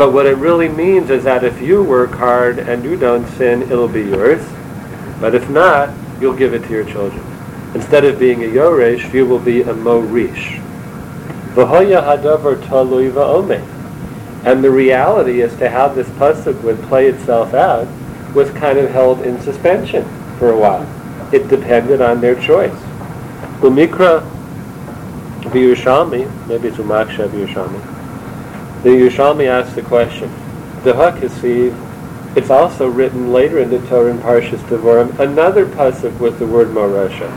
But 0.00 0.14
what 0.14 0.24
it 0.24 0.38
really 0.38 0.70
means 0.70 1.10
is 1.10 1.24
that 1.24 1.44
if 1.44 1.60
you 1.60 1.82
work 1.82 2.12
hard 2.12 2.58
and 2.58 2.82
you 2.82 2.96
don't 2.96 3.28
sin, 3.32 3.60
it'll 3.64 3.86
be 3.86 4.00
yours. 4.00 4.42
But 5.20 5.34
if 5.34 5.50
not, 5.50 5.90
you'll 6.18 6.32
give 6.32 6.54
it 6.54 6.62
to 6.62 6.70
your 6.70 6.86
children. 6.86 7.22
Instead 7.74 8.06
of 8.06 8.18
being 8.18 8.42
a 8.42 8.46
Yoresh, 8.46 9.12
you 9.12 9.26
will 9.26 9.38
be 9.38 9.60
a 9.60 9.74
Morish. 9.74 10.58
And 14.46 14.64
the 14.64 14.70
reality 14.70 15.42
as 15.42 15.54
to 15.58 15.68
how 15.68 15.88
this 15.88 16.08
pasuk 16.08 16.58
would 16.62 16.80
play 16.84 17.08
itself 17.08 17.52
out 17.52 17.86
was 18.34 18.48
kind 18.52 18.78
of 18.78 18.90
held 18.90 19.20
in 19.20 19.38
suspension 19.42 20.04
for 20.38 20.52
a 20.52 20.58
while. 20.58 20.88
It 21.30 21.48
depended 21.48 22.00
on 22.00 22.22
their 22.22 22.40
choice. 22.40 22.72
Umikra 23.60 24.24
maybe 25.44 26.68
it's 26.68 26.78
Umaksha. 26.78 27.89
The 28.82 28.90
Yerushalmi 28.90 29.46
asks 29.46 29.74
the 29.74 29.82
question, 29.82 30.30
the 30.84 30.92
Hakasiv 30.92 31.76
it's 32.36 32.48
also 32.48 32.88
written 32.88 33.32
later 33.32 33.58
in 33.58 33.70
the 33.70 33.84
Torah 33.88 34.12
in 34.12 34.18
Parshas 34.18 34.60
Devorim, 34.68 35.18
another 35.18 35.66
pasuk 35.66 36.16
with 36.20 36.38
the 36.38 36.46
word 36.46 36.68
Morasha. 36.68 37.28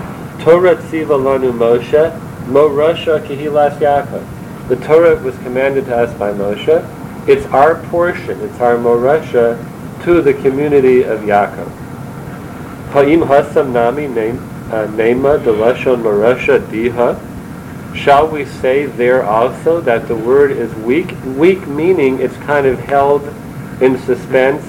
Torah 0.43 0.75
tziva 0.75 1.17
lanu 1.17 1.51
Moshe, 1.51 2.19
Morasha 2.45 3.19
kihilas 3.25 3.79
Yaakov. 3.79 4.23
The 4.67 4.75
Torah 4.75 5.15
was 5.23 5.35
commanded 5.39 5.85
to 5.85 5.97
us 5.97 6.13
by 6.19 6.31
Moshe. 6.31 7.27
It's 7.27 7.47
our 7.47 7.81
portion, 7.87 8.39
it's 8.41 8.59
our 8.59 8.77
Morasha 8.77 9.57
to 10.03 10.21
the 10.21 10.35
community 10.35 11.01
of 11.01 11.21
Yaakov. 11.21 11.71
Ha'im 12.91 13.21
hasam 13.21 13.71
nami 13.71 14.05
uh, 14.05 14.87
nema 14.89 15.43
delashon 15.43 16.03
Morasha 16.03 16.59
diha. 16.67 17.19
Shall 17.95 18.27
we 18.27 18.45
say 18.45 18.85
there 18.85 19.23
also 19.23 19.79
that 19.81 20.07
the 20.07 20.15
word 20.15 20.51
is 20.51 20.73
weak? 20.75 21.13
Weak 21.25 21.67
meaning 21.67 22.19
it's 22.19 22.35
kind 22.37 22.65
of 22.65 22.79
held 22.79 23.23
in 23.81 23.97
suspense 23.99 24.63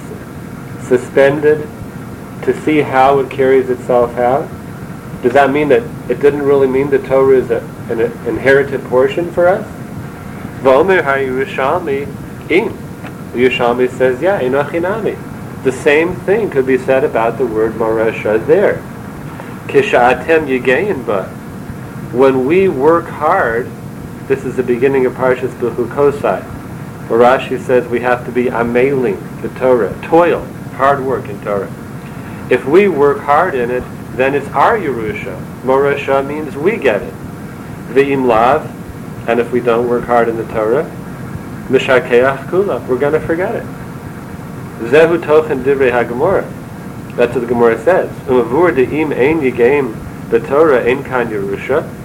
suspended 0.87 1.67
to 2.43 2.61
see 2.63 2.81
how 2.81 3.19
it 3.21 3.31
carries 3.31 3.71
itself 3.71 4.17
out? 4.19 4.49
Does 5.23 5.33
that 5.33 5.51
mean 5.51 5.69
that 5.69 5.83
it 6.11 6.21
didn't 6.21 6.43
really 6.43 6.69
mean 6.69 6.91
the 6.91 6.99
Torah 6.99 7.39
is 7.39 7.51
a, 7.51 7.61
an 7.89 8.01
inherited 8.29 8.83
portion 8.85 9.33
for 9.33 9.49
us? 9.49 9.67
V'omer 10.61 11.03
ha-Yerushalmi 11.03 12.51
im. 12.51 12.69
Yerushalmi 13.33 13.91
says, 13.91 14.21
yeah, 14.21 14.41
inachinami. 14.41 15.19
The 15.65 15.73
same 15.73 16.15
thing 16.15 16.51
could 16.51 16.67
be 16.67 16.77
said 16.77 17.05
about 17.05 17.39
the 17.39 17.47
word 17.47 17.73
Morasha 17.73 18.47
there. 18.47 18.77
Kisha'atem 19.67 20.47
yigeyin 20.47 21.07
ba. 21.07 21.31
When 22.15 22.47
we 22.47 22.69
work 22.69 23.07
hard, 23.07 23.69
this 24.29 24.45
is 24.45 24.55
the 24.55 24.63
beginning 24.63 25.05
of 25.05 25.15
Parshas 25.15 25.51
Behukosai, 25.59 26.45
where 27.09 27.19
Rashi 27.19 27.61
says 27.61 27.89
we 27.89 27.99
have 28.03 28.25
to 28.27 28.31
be 28.31 28.45
ameling, 28.45 29.19
the 29.43 29.49
Torah, 29.59 29.93
toil 30.05 30.45
hard 30.77 31.05
work 31.05 31.29
in 31.29 31.41
Torah. 31.43 31.69
If 32.51 32.67
we 32.67 32.87
work 32.87 33.19
hard 33.19 33.57
in 33.57 33.69
it, 33.69 33.83
then 34.17 34.37
it's 34.37 34.47
our 34.51 34.79
Yerusha. 34.79 35.37
Morasha 35.63 36.25
means 36.25 36.55
we 36.57 36.77
get 36.77 37.03
it. 37.03 37.13
Ve'im 37.89 38.27
lav, 38.27 38.71
and 39.29 39.41
if 39.41 39.51
we 39.51 39.59
don't 39.59 39.89
work 39.89 40.05
hard 40.05 40.29
in 40.29 40.37
the 40.37 40.47
Torah, 40.53 40.85
mishakeach 41.67 42.47
kula, 42.47 42.87
we're 42.87 42.97
going 42.97 43.15
to 43.15 43.27
forget 43.27 43.57
it. 43.57 43.65
Zehu 44.85 45.21
tochen 45.21 45.65
divrei 45.65 45.91
hagemora. 45.91 46.49
That's 47.17 47.35
what 47.35 47.41
the 47.41 47.49
Gemara 47.49 47.77
says. 47.83 48.09
Umavur 48.29 48.73
de'im 48.73 49.13
ein 49.13 49.41
yigim 49.41 49.95
b'Torah 50.29 50.87
ein 50.87 51.03
kan 51.03 51.29
Yerusha. 51.29 52.03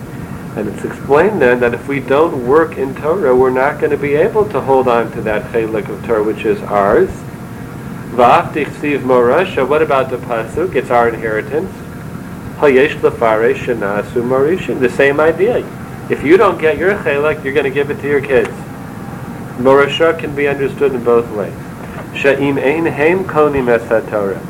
And 0.55 0.67
it's 0.67 0.83
explained 0.83 1.41
then 1.41 1.59
that 1.59 1.73
if 1.73 1.88
we 1.88 1.99
don't 1.99 2.47
work 2.47 2.77
in 2.77 2.95
Torah, 2.95 3.35
we're 3.35 3.49
not 3.49 3.79
going 3.79 3.91
to 3.91 3.97
be 3.97 4.15
able 4.15 4.49
to 4.49 4.59
hold 4.59 4.88
on 4.88 5.12
to 5.12 5.21
that 5.21 5.51
chelik 5.51 5.88
of 5.89 6.03
Torah, 6.05 6.23
which 6.23 6.43
is 6.43 6.62
ours. 6.63 7.09
V'afti 8.12 8.65
chsiv 8.65 9.01
morasha. 9.01 9.67
What 9.67 9.81
about 9.81 10.09
the 10.09 10.17
pasuk? 10.17 10.75
It's 10.75 10.89
our 10.89 11.09
inheritance. 11.09 11.71
Hayesh 12.57 12.99
lefare 12.99 13.53
shenasu 13.55 14.23
morishin. 14.23 14.79
The 14.79 14.89
same 14.89 15.19
idea. 15.19 15.59
If 16.09 16.23
you 16.23 16.35
don't 16.35 16.59
get 16.59 16.77
your 16.77 16.95
chelik, 16.95 17.43
you're 17.43 17.53
going 17.53 17.65
to 17.65 17.69
give 17.69 17.91
it 17.91 18.01
to 18.01 18.07
your 18.07 18.21
kids. 18.21 18.49
Morasha 19.59 20.17
can 20.17 20.35
be 20.35 20.47
understood 20.47 20.93
in 20.93 21.03
both 21.03 21.29
ways. 21.35 21.53
Sha'im 22.13 22.57
ein 22.57 22.88
heim 22.88 23.23
esat 23.25 24.09
Torah. 24.09 24.41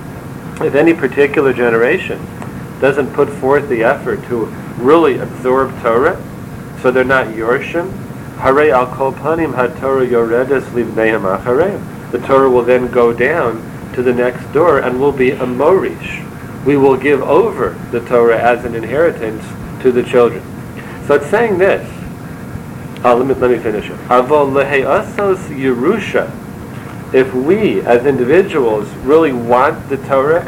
If 0.65 0.75
any 0.75 0.93
particular 0.93 1.51
generation 1.51 2.25
doesn't 2.79 3.13
put 3.13 3.29
forth 3.29 3.67
the 3.67 3.83
effort 3.83 4.23
to 4.29 4.45
really 4.81 5.17
absorb 5.19 5.71
Torah, 5.81 6.21
so 6.81 6.91
they're 6.91 7.03
not 7.03 7.27
Yorshim, 7.27 7.91
Hare 8.39 8.71
al 8.71 8.87
kol 8.95 9.11
panim 9.11 9.53
ha-Torah 9.53 10.07
yoredes 10.07 10.63
livneim. 10.71 12.11
The 12.11 12.19
Torah 12.19 12.49
will 12.49 12.63
then 12.63 12.89
go 12.89 13.11
down 13.11 13.61
to 13.93 14.01
the 14.01 14.13
next 14.13 14.45
door 14.53 14.79
and 14.79 14.97
will 14.97 15.11
be 15.11 15.31
a 15.31 15.45
morish. 15.45 16.25
We 16.65 16.77
will 16.77 16.95
give 16.95 17.21
over 17.21 17.77
the 17.91 17.99
Torah 17.99 18.39
as 18.39 18.63
an 18.63 18.75
inheritance 18.75 19.43
to 19.81 19.91
the 19.91 20.03
children. 20.03 20.41
So 21.05 21.15
it's 21.15 21.27
saying 21.27 21.57
this. 21.57 21.85
Uh, 23.03 23.15
let, 23.15 23.27
me, 23.27 23.33
let 23.33 23.51
me 23.51 23.57
finish 23.57 23.89
it. 23.89 23.97
Avol 24.07 24.53
leheasos 24.53 25.39
Yerusha. 25.49 26.33
If 27.13 27.33
we, 27.33 27.81
as 27.81 28.05
individuals, 28.05 28.87
really 29.03 29.33
want 29.33 29.89
the 29.89 29.97
Torah, 29.97 30.45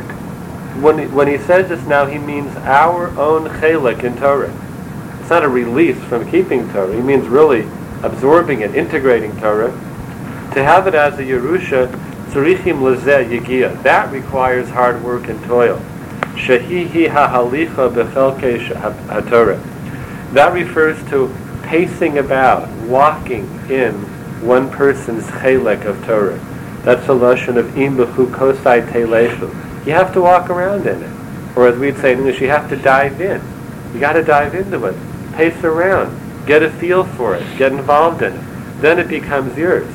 when 0.80 1.00
he, 1.00 1.06
when 1.08 1.28
he 1.28 1.38
says 1.38 1.70
this 1.70 1.86
now, 1.86 2.06
he 2.06 2.18
means 2.18 2.56
our 2.58 3.08
own 3.20 3.48
chelik 3.60 4.04
in 4.04 4.16
Torah. 4.18 4.54
It's 5.20 5.30
not 5.30 5.44
a 5.44 5.50
release 5.50 6.02
from 6.06 6.30
keeping 6.30 6.72
Torah. 6.72 6.96
He 6.96 7.02
means 7.02 7.28
really 7.28 7.68
absorbing 8.04 8.62
it, 8.62 8.76
integrating 8.76 9.36
Torah. 9.38 9.72
To 10.54 10.64
have 10.64 10.88
it 10.88 10.96
as 10.96 11.20
a 11.20 11.24
Yerusha, 11.24 11.88
tzarichim 12.32 12.80
lezeh 12.80 13.30
yigia. 13.30 13.82
That 13.84 14.12
requires 14.12 14.70
hard 14.70 15.04
work 15.04 15.28
and 15.28 15.44
toil. 15.44 15.78
Shahihi 16.36 17.10
ha'halicha 17.10 17.94
bechelke 17.94 18.74
ha'torah. 18.76 20.34
That 20.34 20.54
refers 20.54 20.98
to 21.10 21.34
pacing 21.64 22.18
about, 22.18 22.70
walking 22.88 23.44
in 23.70 23.94
one 24.42 24.70
person's 24.70 25.26
chelik 25.26 25.86
of 25.86 26.04
Torah. 26.06 26.40
That's 26.84 27.04
a 27.06 27.12
lashon 27.12 27.58
of 27.58 27.78
im 27.78 27.98
kosai 27.98 28.90
telechu. 28.90 29.71
You 29.86 29.94
have 29.94 30.14
to 30.14 30.22
walk 30.22 30.50
around 30.50 30.86
in 30.86 31.02
it. 31.02 31.12
Or 31.58 31.68
as 31.68 31.78
we'd 31.78 31.98
say 31.98 32.14
in 32.14 32.20
English, 32.20 32.40
you 32.40 32.50
have 32.50 32.70
to 32.70 32.76
dive 32.76 33.20
in. 33.20 33.42
You 33.94 34.00
got 34.00 34.14
to 34.14 34.24
dive 34.24 34.56
into 34.56 34.86
it. 34.86 34.96
Pace 35.34 35.64
around. 35.64 36.16
Get 36.46 36.64
a 36.64 36.70
feel 36.70 37.04
for 37.04 37.36
it. 37.36 37.44
Get 37.58 37.72
involved 37.72 38.22
in 38.22 38.34
it. 38.34 38.44
Then 38.82 39.00
it 39.00 39.08
becomes 39.08 39.58
yours. 39.58 39.88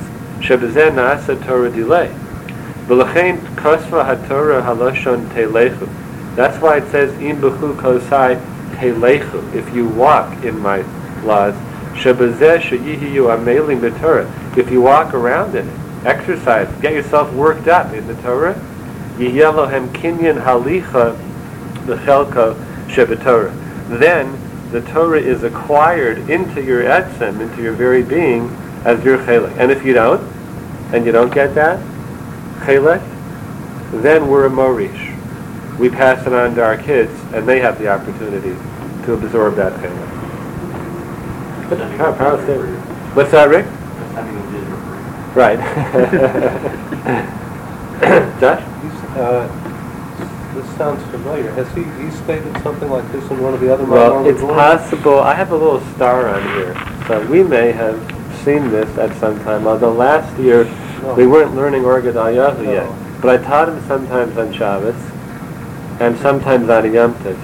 Torah 0.43 1.71
delay. 1.71 2.11
That's 6.37 6.59
why 6.61 6.77
it 6.77 6.91
says. 6.91 7.13
If 9.55 9.75
you 9.75 9.89
walk 9.89 10.45
in 10.45 10.59
my 10.61 10.85
laws, 11.25 11.55
shebezeh 11.95 12.61
sheyihiyu 12.61 13.29
amelim 13.35 13.81
b'Torah. 13.81 14.27
If 14.57 14.71
you 14.71 14.83
walk 14.83 15.15
around 15.15 15.55
in 15.57 15.69
it, 15.69 15.75
exercise, 16.05 16.69
get 16.81 16.93
yourself 16.93 17.33
worked 17.33 17.67
up 17.67 17.93
in 17.93 18.07
the 18.07 18.15
Torah, 18.23 18.55
Yiyelohem 19.19 19.89
kinyan 19.89 20.43
halicha 20.43 21.17
bechelka 21.87 22.55
shebetorah. 22.89 23.53
Then 23.99 24.39
the 24.73 24.83
Torah 24.83 25.21
is 25.21 25.43
acquired 25.43 26.29
into 26.29 26.63
your 26.63 26.83
etzem, 26.83 27.41
into 27.41 27.63
your 27.63 27.73
very 27.73 28.03
being, 28.03 28.51
as 28.85 29.03
your 29.05 29.19
chelik. 29.19 29.57
And 29.59 29.71
if 29.71 29.85
you 29.85 29.95
don't, 29.95 30.21
and 30.93 31.07
you 31.07 31.13
don't 31.13 31.33
get 31.33 31.55
that 31.55 31.81
chelik, 32.61 33.03
then 34.03 34.29
we're 34.29 34.47
a 34.47 34.51
morish. 34.51 35.15
We 35.79 35.89
pass 35.89 36.27
it 36.27 36.33
on 36.33 36.55
to 36.57 36.65
our 36.65 36.77
kids, 36.77 37.13
and 37.33 37.49
they 37.49 37.61
have 37.61 37.79
the 37.79 37.89
opportunity 37.89 38.55
to 39.07 39.15
absorb 39.15 39.55
that 39.55 39.73
chelik. 39.81 40.13
What's 43.15 43.31
that, 43.31 43.49
Rick? 43.49 43.67
Right. 45.35 45.59
Josh? 48.41 48.76
Uh, 49.17 49.47
this 50.55 50.67
sounds 50.77 51.03
familiar. 51.11 51.51
Has 51.53 51.69
he, 51.75 51.85
he 52.05 52.11
stated 52.25 52.53
something 52.63 52.89
like 52.91 53.11
this 53.13 53.29
in 53.31 53.43
one 53.43 53.55
of 53.55 53.61
the 53.61 53.73
other 53.73 53.85
Well, 53.85 54.27
it's 54.27 54.41
possible. 54.41 55.19
I 55.21 55.35
have 55.35 55.53
a 55.53 55.57
little 55.57 55.81
star 55.95 56.29
on 56.29 56.43
here, 56.55 56.75
so 57.07 57.25
we 57.27 57.43
may 57.43 57.73
have 57.73 57.99
seen 58.45 58.71
this 58.71 58.97
at 58.99 59.15
some 59.19 59.39
time. 59.45 59.67
Although 59.67 59.93
last 59.93 60.39
year 60.39 60.65
No. 61.03 61.15
we 61.15 61.27
weren't 61.27 61.55
learning 61.55 61.83
Orgadayahu 61.83 62.65
No. 62.65 62.73
yet, 62.73 63.21
but 63.21 63.41
I 63.41 63.43
taught 63.45 63.69
him 63.69 63.81
sometimes 63.87 64.37
on 64.39 64.53
Shabbos 64.53 64.97
and 66.01 66.17
sometimes 66.19 66.69
on 66.69 66.93
Yom 66.93 67.15
Tov. 67.17 67.39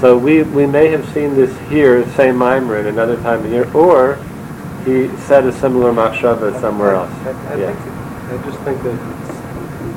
So 0.00 0.16
we, 0.18 0.42
we 0.42 0.66
may 0.66 0.88
have 0.88 1.06
seen 1.14 1.34
this 1.34 1.56
here, 1.70 2.06
same 2.16 2.40
in 2.42 2.86
another 2.86 3.16
time 3.22 3.44
of 3.44 3.50
year, 3.50 3.70
or 3.72 4.16
he 4.84 5.08
said 5.26 5.46
a 5.46 5.52
similar 5.52 5.92
machshava 5.92 6.60
somewhere 6.60 6.94
else. 6.94 7.10
I, 7.10 7.30
I, 7.30 7.56
Yeah. 7.56 7.72
think, 7.74 8.40
I 8.42 8.50
just 8.50 8.62
think 8.64 8.82
that 8.82 9.25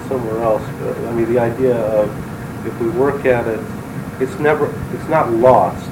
somewhere 0.09 0.41
else. 0.43 0.63
Uh, 0.63 1.07
I 1.07 1.13
mean, 1.13 1.31
the 1.31 1.39
idea 1.39 1.75
of 1.75 2.09
if 2.67 2.77
we 2.81 2.89
work 2.89 3.25
at 3.25 3.47
it, 3.47 3.59
it's 4.19 4.37
never, 4.39 4.65
it's 4.93 5.07
not 5.07 5.31
lost. 5.31 5.89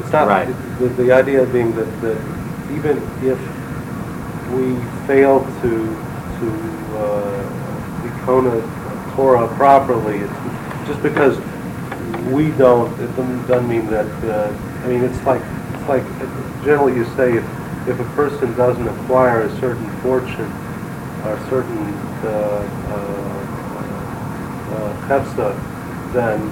It's 0.00 0.12
not 0.12 0.28
Right. 0.28 0.46
the, 0.78 0.88
the 0.88 1.12
idea 1.12 1.44
being 1.44 1.74
that, 1.76 2.00
that 2.00 2.16
even 2.72 2.96
if 3.22 3.38
we 4.54 4.74
fail 5.06 5.40
to 5.60 5.96
to 6.40 6.48
uh, 6.96 7.48
Torah 9.18 9.48
properly, 9.56 10.18
it's 10.18 10.86
just 10.86 11.02
because 11.02 11.36
we 12.30 12.52
don't, 12.52 12.88
it 13.00 13.16
doesn't, 13.16 13.68
mean 13.68 13.86
that. 13.90 14.06
Uh, 14.22 14.54
I 14.84 14.88
mean, 14.88 15.02
it's 15.02 15.20
like 15.26 15.42
it's 15.74 15.88
like 15.88 16.04
generally 16.62 16.94
you 16.94 17.04
say 17.16 17.36
if 17.36 17.44
if 17.88 17.98
a 17.98 18.04
person 18.14 18.54
doesn't 18.56 18.86
acquire 18.86 19.42
a 19.42 19.60
certain 19.60 19.90
fortune 20.02 20.52
or 21.24 21.36
certain 21.50 21.78
uh, 22.22 23.37
uh, 24.78 25.14
uh, 25.38 26.12
then 26.12 26.48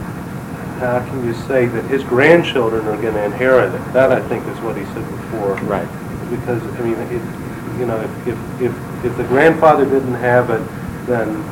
how 0.79 1.01
can 1.09 1.25
you 1.25 1.35
say 1.35 1.67
that 1.67 1.85
his 1.85 2.03
grandchildren 2.05 2.87
are 2.87 3.01
going 3.01 3.15
to 3.15 3.25
inherit 3.25 3.75
it? 3.75 3.93
That 3.93 4.13
I 4.13 4.21
think 4.29 4.47
is 4.49 4.59
what 4.61 4.77
he 4.77 4.85
said 4.87 5.09
before. 5.09 5.55
Right. 5.65 5.89
Because 6.31 6.63
I 6.63 6.83
mean, 6.83 6.95
it, 6.95 7.23
you 7.79 7.87
know, 7.87 8.01
if, 8.01 8.29
if 8.29 8.61
if 8.61 9.05
if 9.05 9.17
the 9.17 9.25
grandfather 9.25 9.85
didn't 9.85 10.15
have 10.15 10.51
it, 10.51 10.63
then 11.07 11.43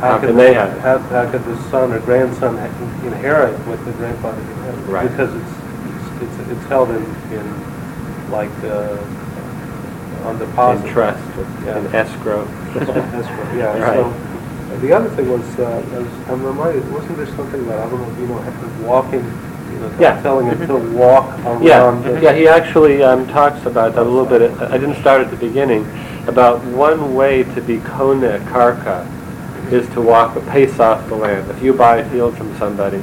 How 0.00 0.18
could 0.18 0.28
can 0.28 0.36
they 0.36 0.54
have 0.54 0.76
it? 0.76 0.80
How, 0.80 0.98
how 0.98 1.30
could 1.30 1.44
the 1.44 1.56
son 1.70 1.92
or 1.92 2.00
grandson 2.00 2.58
inherit 3.06 3.58
what 3.66 3.82
the 3.84 3.92
grandfather 3.92 4.40
inherited? 4.40 4.84
Right. 4.86 5.08
Because 5.10 5.34
it's 5.34 6.22
it's 6.22 6.40
it's, 6.40 6.50
it's 6.50 6.64
held 6.66 6.90
in 6.90 7.04
in 7.32 8.30
like 8.30 8.50
uh, 8.64 8.98
on 10.24 10.38
deposit. 10.38 10.86
In 10.86 10.92
trust, 10.92 11.22
Yeah. 11.64 11.78
in 11.78 11.94
escrow. 11.94 12.44
Right, 12.44 13.56
yeah. 13.56 13.76
Right. 13.78 13.94
So 13.94 14.25
uh, 14.76 14.80
the 14.80 14.92
other 14.92 15.08
thing 15.10 15.30
was, 15.30 15.58
uh, 15.58 15.64
I 15.64 15.98
was, 15.98 16.28
I'm 16.28 16.44
reminded, 16.44 16.90
wasn't 16.92 17.16
there 17.16 17.26
something 17.26 17.60
about, 17.62 17.86
I 17.86 17.90
don't 17.90 18.00
know 18.00 18.12
if 18.12 18.18
you 18.18 18.26
know, 18.26 18.38
had- 18.38 18.82
walking, 18.84 19.24
you 19.72 19.78
know, 19.80 19.90
Yeah. 19.98 20.20
telling 20.22 20.46
him 20.46 20.66
to 20.66 20.76
walk 20.96 21.38
around? 21.44 21.62
Yeah, 21.62 21.90
the- 22.02 22.20
yeah, 22.20 22.32
he 22.32 22.48
actually 22.48 23.02
um, 23.02 23.26
talks 23.28 23.64
about 23.66 23.94
that 23.94 24.02
a 24.02 24.08
little 24.08 24.26
bit. 24.26 24.50
I 24.60 24.78
didn't 24.78 24.96
start 24.96 25.22
at 25.22 25.30
the 25.30 25.36
beginning. 25.36 25.86
About 26.26 26.64
one 26.64 27.14
way 27.14 27.44
to 27.54 27.60
be 27.60 27.78
kone 27.78 28.38
karka 28.46 29.06
is 29.70 29.88
to 29.90 30.00
walk 30.00 30.36
a 30.36 30.40
pace 30.40 30.78
off 30.80 31.08
the 31.08 31.14
land. 31.14 31.50
If 31.50 31.62
you 31.62 31.72
buy 31.72 31.98
a 31.98 32.10
field 32.10 32.36
from 32.36 32.56
somebody, 32.58 33.02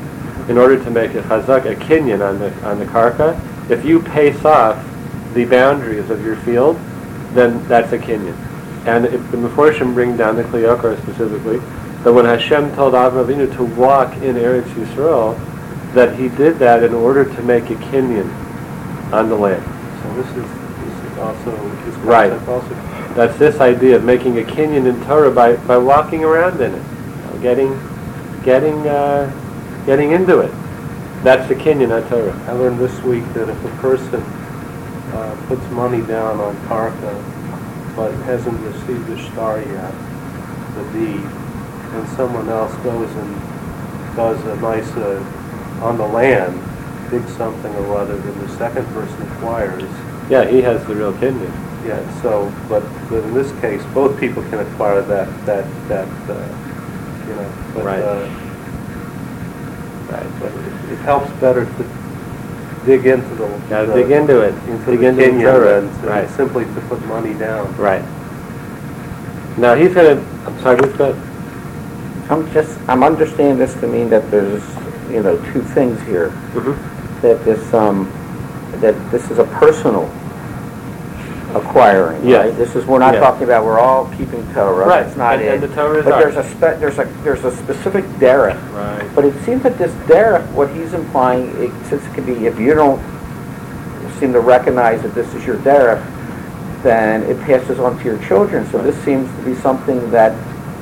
in 0.50 0.58
order 0.58 0.82
to 0.82 0.92
make 0.92 1.16
a 1.16 1.22
chazak, 1.22 1.66
a 1.66 1.76
kinyan 1.76 2.22
on 2.28 2.40
the 2.40 2.52
on 2.66 2.80
the 2.80 2.86
karka, 2.86 3.40
if 3.70 3.86
you 3.86 4.02
pace 4.02 4.44
off 4.44 4.78
the 5.34 5.46
boundaries 5.46 6.10
of 6.10 6.26
your 6.26 6.36
field, 6.38 6.78
then 7.34 7.66
that's 7.68 7.94
a 7.94 7.98
kinyan. 7.98 8.36
And 8.86 9.06
if 9.06 9.32
the 9.32 9.38
Meforshim 9.38 9.94
bring 9.94 10.18
down 10.18 10.36
the 10.36 10.44
Kli 10.44 10.64
Yakar 10.64 11.02
specifically, 11.02 11.60
that 12.04 12.12
when 12.12 12.26
Hashem 12.26 12.76
told 12.76 12.94
Avram 12.94 13.26
Avinu 13.26 13.56
to 13.56 13.64
walk 13.64 14.14
in 14.18 14.36
Eretz 14.36 14.70
Yisrael, 14.74 15.40
that 15.94 16.18
he 16.18 16.28
did 16.30 16.60
that 16.60 16.84
in 16.84 16.94
order 16.94 17.24
to 17.24 17.42
make 17.44 17.70
a 17.70 17.76
kinyan 17.76 18.28
on 19.14 19.30
the 19.30 19.36
land. 19.36 19.64
So 20.02 20.14
this 20.16 20.28
is, 20.36 20.52
this 20.84 21.12
is 21.12 21.18
also, 21.20 21.70
this 21.86 21.96
Right. 21.98 22.32
also, 22.50 22.68
That's 23.14 23.38
this 23.38 23.60
idea 23.62 23.96
of 23.96 24.04
making 24.04 24.40
a 24.40 24.42
kinyan 24.42 24.86
in 24.88 25.02
Torah 25.06 25.32
by, 25.32 25.56
by 25.56 25.78
walking 25.78 26.24
around 26.24 26.60
in 26.60 26.74
it, 26.74 26.84
you 26.84 27.24
know, 27.24 27.40
getting, 27.42 28.44
getting, 28.44 28.88
uh, 28.88 29.32
getting 29.86 30.12
into 30.12 30.40
it. 30.40 30.52
That's 31.24 31.48
the 31.48 31.56
kinyan 31.56 31.98
of 31.98 32.10
Torah. 32.10 32.38
I 32.48 32.52
learned 32.52 32.80
this 32.80 33.00
week 33.04 33.24
that 33.34 33.48
if 33.48 33.64
a 33.64 33.70
person 33.78 34.22
uh, 35.14 35.46
puts 35.48 35.64
money 35.72 36.02
down 36.02 36.42
on 36.42 36.56
Karka, 36.68 37.33
but 37.96 38.12
hasn't 38.26 38.60
received 38.62 39.08
the 39.08 39.18
star 39.32 39.60
yet, 39.60 39.94
the 40.76 40.84
deed, 40.94 41.22
and 41.94 42.08
someone 42.10 42.50
else 42.50 42.74
goes 42.84 43.10
and 43.16 44.16
does 44.16 44.40
a 44.46 44.56
nice, 44.62 44.90
uh, 44.98 45.80
on 45.82 45.98
the 45.98 46.06
land, 46.08 46.60
dig 47.12 47.28
something 47.38 47.74
or 47.76 47.98
other, 47.98 48.18
then 48.18 48.40
the 48.40 48.50
second 48.58 48.86
person 48.88 49.22
acquires. 49.34 49.84
Yeah, 50.30 50.46
he 50.46 50.62
has 50.62 50.84
the 50.88 50.96
real 50.96 51.14
kidney. 51.20 51.50
Yeah, 51.86 52.00
so, 52.22 52.52
but, 52.70 52.82
but 53.10 53.24
in 53.24 53.34
this 53.34 53.52
case, 53.60 53.84
both 53.94 54.18
people 54.20 54.42
can 54.44 54.60
acquire 54.60 55.02
that, 55.02 55.28
that, 55.46 55.66
that, 55.90 56.08
uh, 56.30 57.28
you 57.28 57.36
know, 57.36 57.52
but, 57.76 57.84
Right. 57.86 58.02
uh, 58.02 58.30
but 60.40 60.52
it- 60.52 60.92
it 60.94 60.98
helps 61.00 61.30
better 61.42 61.66
to 61.66 61.84
dig 62.86 63.06
into 63.06 63.36
the. 63.36 63.48
Gotta 63.70 63.88
the- 63.88 63.94
dig 63.96 64.12
into 64.12 64.42
it. 64.42 64.54
Into 64.68 64.92
Dig 64.92 65.00
the 65.00 65.08
into 65.08 65.22
the 65.24 65.30
kinyan 65.30 65.54
Torah. 65.54 65.82
than 65.82 66.02
to 66.02 66.08
Right. 66.08 66.30
simply 66.32 66.66
to 66.66 66.82
put 66.90 67.06
money 67.08 67.34
down. 67.34 67.74
Right. 67.78 68.04
Now 69.58 69.76
he's 69.76 69.94
gonna, 69.94 70.22
I'm 70.46 70.60
sorry, 70.62 70.78
who's 70.84 70.98
that? 70.98 71.16
I'm 72.30 72.50
just, 72.54 72.78
I'm 72.88 73.04
understanding 73.04 73.58
this 73.58 73.74
to 73.82 73.88
mean 73.88 74.10
that 74.10 74.30
there's, 74.32 74.64
you 75.12 75.22
know, 75.22 75.38
two 75.52 75.62
things 75.62 76.00
here. 76.02 76.32
Mhm. 76.54 76.76
That 77.22 77.44
this, 77.46 77.74
um, 77.74 78.10
that 78.82 78.96
this 79.12 79.30
is 79.30 79.38
a 79.40 79.44
personal 79.46 80.10
acquiring, 81.56 82.26
Yes. 82.28 82.46
right? 82.46 82.58
This 82.58 82.76
is, 82.76 82.86
we're 82.86 83.00
not 83.00 83.14
Yeah. 83.14 83.20
talking 83.22 83.44
about, 83.44 83.66
we're 83.66 83.80
all 83.80 84.10
keeping 84.18 84.46
Torah. 84.54 84.86
Right, 84.88 85.04
That's 85.04 85.18
not 85.18 85.34
and- 85.36 85.42
it. 85.44 85.54
and 85.54 85.64
the 85.64 85.68
Torah 85.76 86.00
is 86.00 86.06
But 86.06 86.20
there's 86.20 86.36
a 86.36 86.44
spe, 86.44 86.80
there's 86.80 87.00
a, 87.00 87.08
there's 87.24 87.44
a 87.46 87.52
specific 87.52 88.06
derech. 88.20 88.58
Right. 88.76 89.04
But 89.16 89.26
it 89.26 89.34
seems 89.46 89.64
that 89.64 89.78
this 89.78 89.92
derech, 90.08 90.46
what 90.52 90.70
he's 90.70 90.94
implying, 90.94 91.50
it, 91.62 91.72
since 91.90 92.06
it 92.06 92.14
could 92.14 92.26
be, 92.26 92.46
if 92.48 92.60
you 92.60 92.74
don't 92.74 93.00
seem 94.20 94.34
to 94.34 94.40
recognize 94.40 95.02
that 95.02 95.14
this 95.16 95.34
is 95.34 95.46
your 95.46 95.58
derech, 95.58 96.02
then 96.82 97.24
it 97.24 97.40
passes 97.42 97.80
on 97.80 97.98
to 98.00 98.04
your 98.04 98.18
children. 98.20 98.66
So 98.72 98.78
this 98.80 98.96
seems 99.04 99.30
to 99.38 99.42
be 99.44 99.56
something 99.56 100.12
that, 100.12 100.34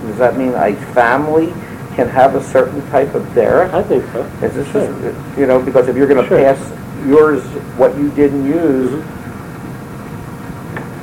does 0.08 0.18
that 0.18 0.38
mean 0.38 0.54
a 0.56 0.74
family 0.94 1.54
can 1.96 2.08
have 2.08 2.36
a 2.36 2.44
certain 2.44 2.82
type 2.90 3.14
of 3.14 3.24
derech? 3.36 3.74
I 3.74 3.84
think 3.84 4.04
so. 4.14 4.22
Is 4.42 4.54
this, 4.54 4.68
Sure. 4.72 5.14
you 5.38 5.46
know, 5.46 5.60
because 5.62 5.88
if 5.90 5.96
you're 5.96 6.08
going 6.08 6.22
to 6.22 6.28
Sure. 6.28 6.38
pass 6.40 6.58
yours, 7.06 7.44
what 7.78 7.96
you 7.98 8.10
didn't 8.12 8.46
use, 8.46 8.90
mm-hmm. 8.92 9.21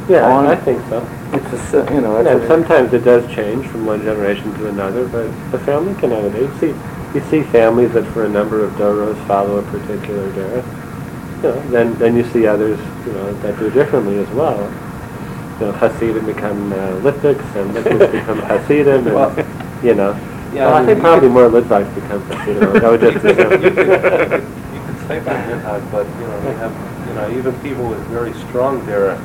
Yeah, 0.09 0.25
on- 0.27 0.47
I 0.47 0.53
I 0.53 0.57
think 0.57 0.81
so. 0.89 1.07
it's 1.33 1.75
a, 1.75 1.95
you 1.95 2.01
know, 2.01 2.17
And 2.17 2.27
it's 2.29 2.45
a, 2.45 2.49
sometimes 2.49 2.93
it 2.95 3.05
does 3.05 3.25
change 3.35 3.67
from 3.67 3.85
one 3.87 4.03
generation 4.03 4.53
to 4.55 4.69
another, 4.69 5.07
but 5.09 5.29
the 5.53 5.59
family 5.61 5.95
can 6.01 6.11
have 6.11 6.25
it. 6.35 6.41
You 6.43 6.51
see, 6.59 6.75
you 7.15 7.21
see 7.31 7.43
families 7.51 7.93
that 7.93 8.05
for 8.13 8.25
a 8.25 8.29
number 8.29 8.65
of 8.65 8.73
doros 8.73 9.17
follow 9.27 9.59
a 9.59 9.63
particular 9.63 10.31
derech. 10.33 10.65
You 11.43 11.49
know, 11.51 11.71
then 11.71 11.95
then 11.99 12.17
you 12.17 12.25
see 12.33 12.47
others, 12.47 12.79
you 13.07 13.13
know, 13.13 13.33
that 13.43 13.59
do 13.59 13.71
differently 13.71 14.19
as 14.19 14.29
well. 14.31 14.59
You 15.61 15.67
know, 15.67 15.73
Hasidim 15.73 16.25
become 16.27 16.73
uh, 16.73 16.77
and 16.77 17.05
Litviks 17.05 18.13
become 18.13 18.39
Hasidim, 18.41 19.07
and 19.07 19.15
Well, 19.15 19.31
you 19.83 19.95
know. 19.95 20.13
yeah, 20.55 20.67
well, 20.67 20.75
I 20.75 20.79
I 20.79 20.81
mean, 20.81 20.87
think 20.87 20.99
you 20.99 21.03
probably 21.03 21.29
more 21.29 21.49
Litvaks 21.49 21.95
become 21.95 22.23
Hasidim. 22.23 22.77
I 22.85 22.89
would 22.91 23.01
just. 23.01 23.15
You 23.25 23.35
could 23.35 23.63
you 23.63 24.81
could 24.87 24.99
say 25.07 25.19
that, 25.21 25.49
Minhag, 25.49 25.91
but, 25.93 26.07
you 26.19 26.27
know, 26.27 26.41
they 26.43 26.55
have, 26.55 26.73
you 27.09 27.15
know, 27.15 27.39
even 27.39 27.55
people 27.61 27.89
with 27.89 28.01
very 28.09 28.33
strong 28.49 28.81
derech, 28.87 29.21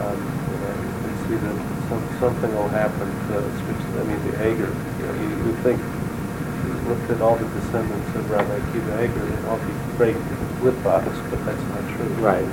um, 0.00 0.16
you 0.16 0.58
know, 0.62 0.74
you 0.80 0.94
can 1.02 1.14
see 1.28 1.36
that 1.36 1.56
some, 1.88 2.02
something 2.20 2.54
will 2.54 2.68
happen 2.68 3.08
to, 3.28 3.36
I 3.38 4.04
mean, 4.04 4.20
the 4.30 4.38
Eiger, 4.40 4.70
you 4.98 5.06
know, 5.06 5.14
you 5.20 5.44
would 5.44 5.58
think, 5.60 5.78
you 5.80 6.72
looked 6.88 7.10
at 7.10 7.20
all 7.20 7.36
the 7.36 7.48
descendants 7.60 8.08
of 8.16 8.30
Rabbi 8.30 8.58
Akiva 8.58 8.92
Eiger, 8.98 9.24
they'd 9.24 9.44
all 9.48 9.58
be 9.58 9.72
great 9.96 10.16
Litvaks, 10.62 11.30
but 11.30 11.44
that's 11.44 11.62
not 11.68 11.82
true. 11.96 12.08
Right. 12.22 12.48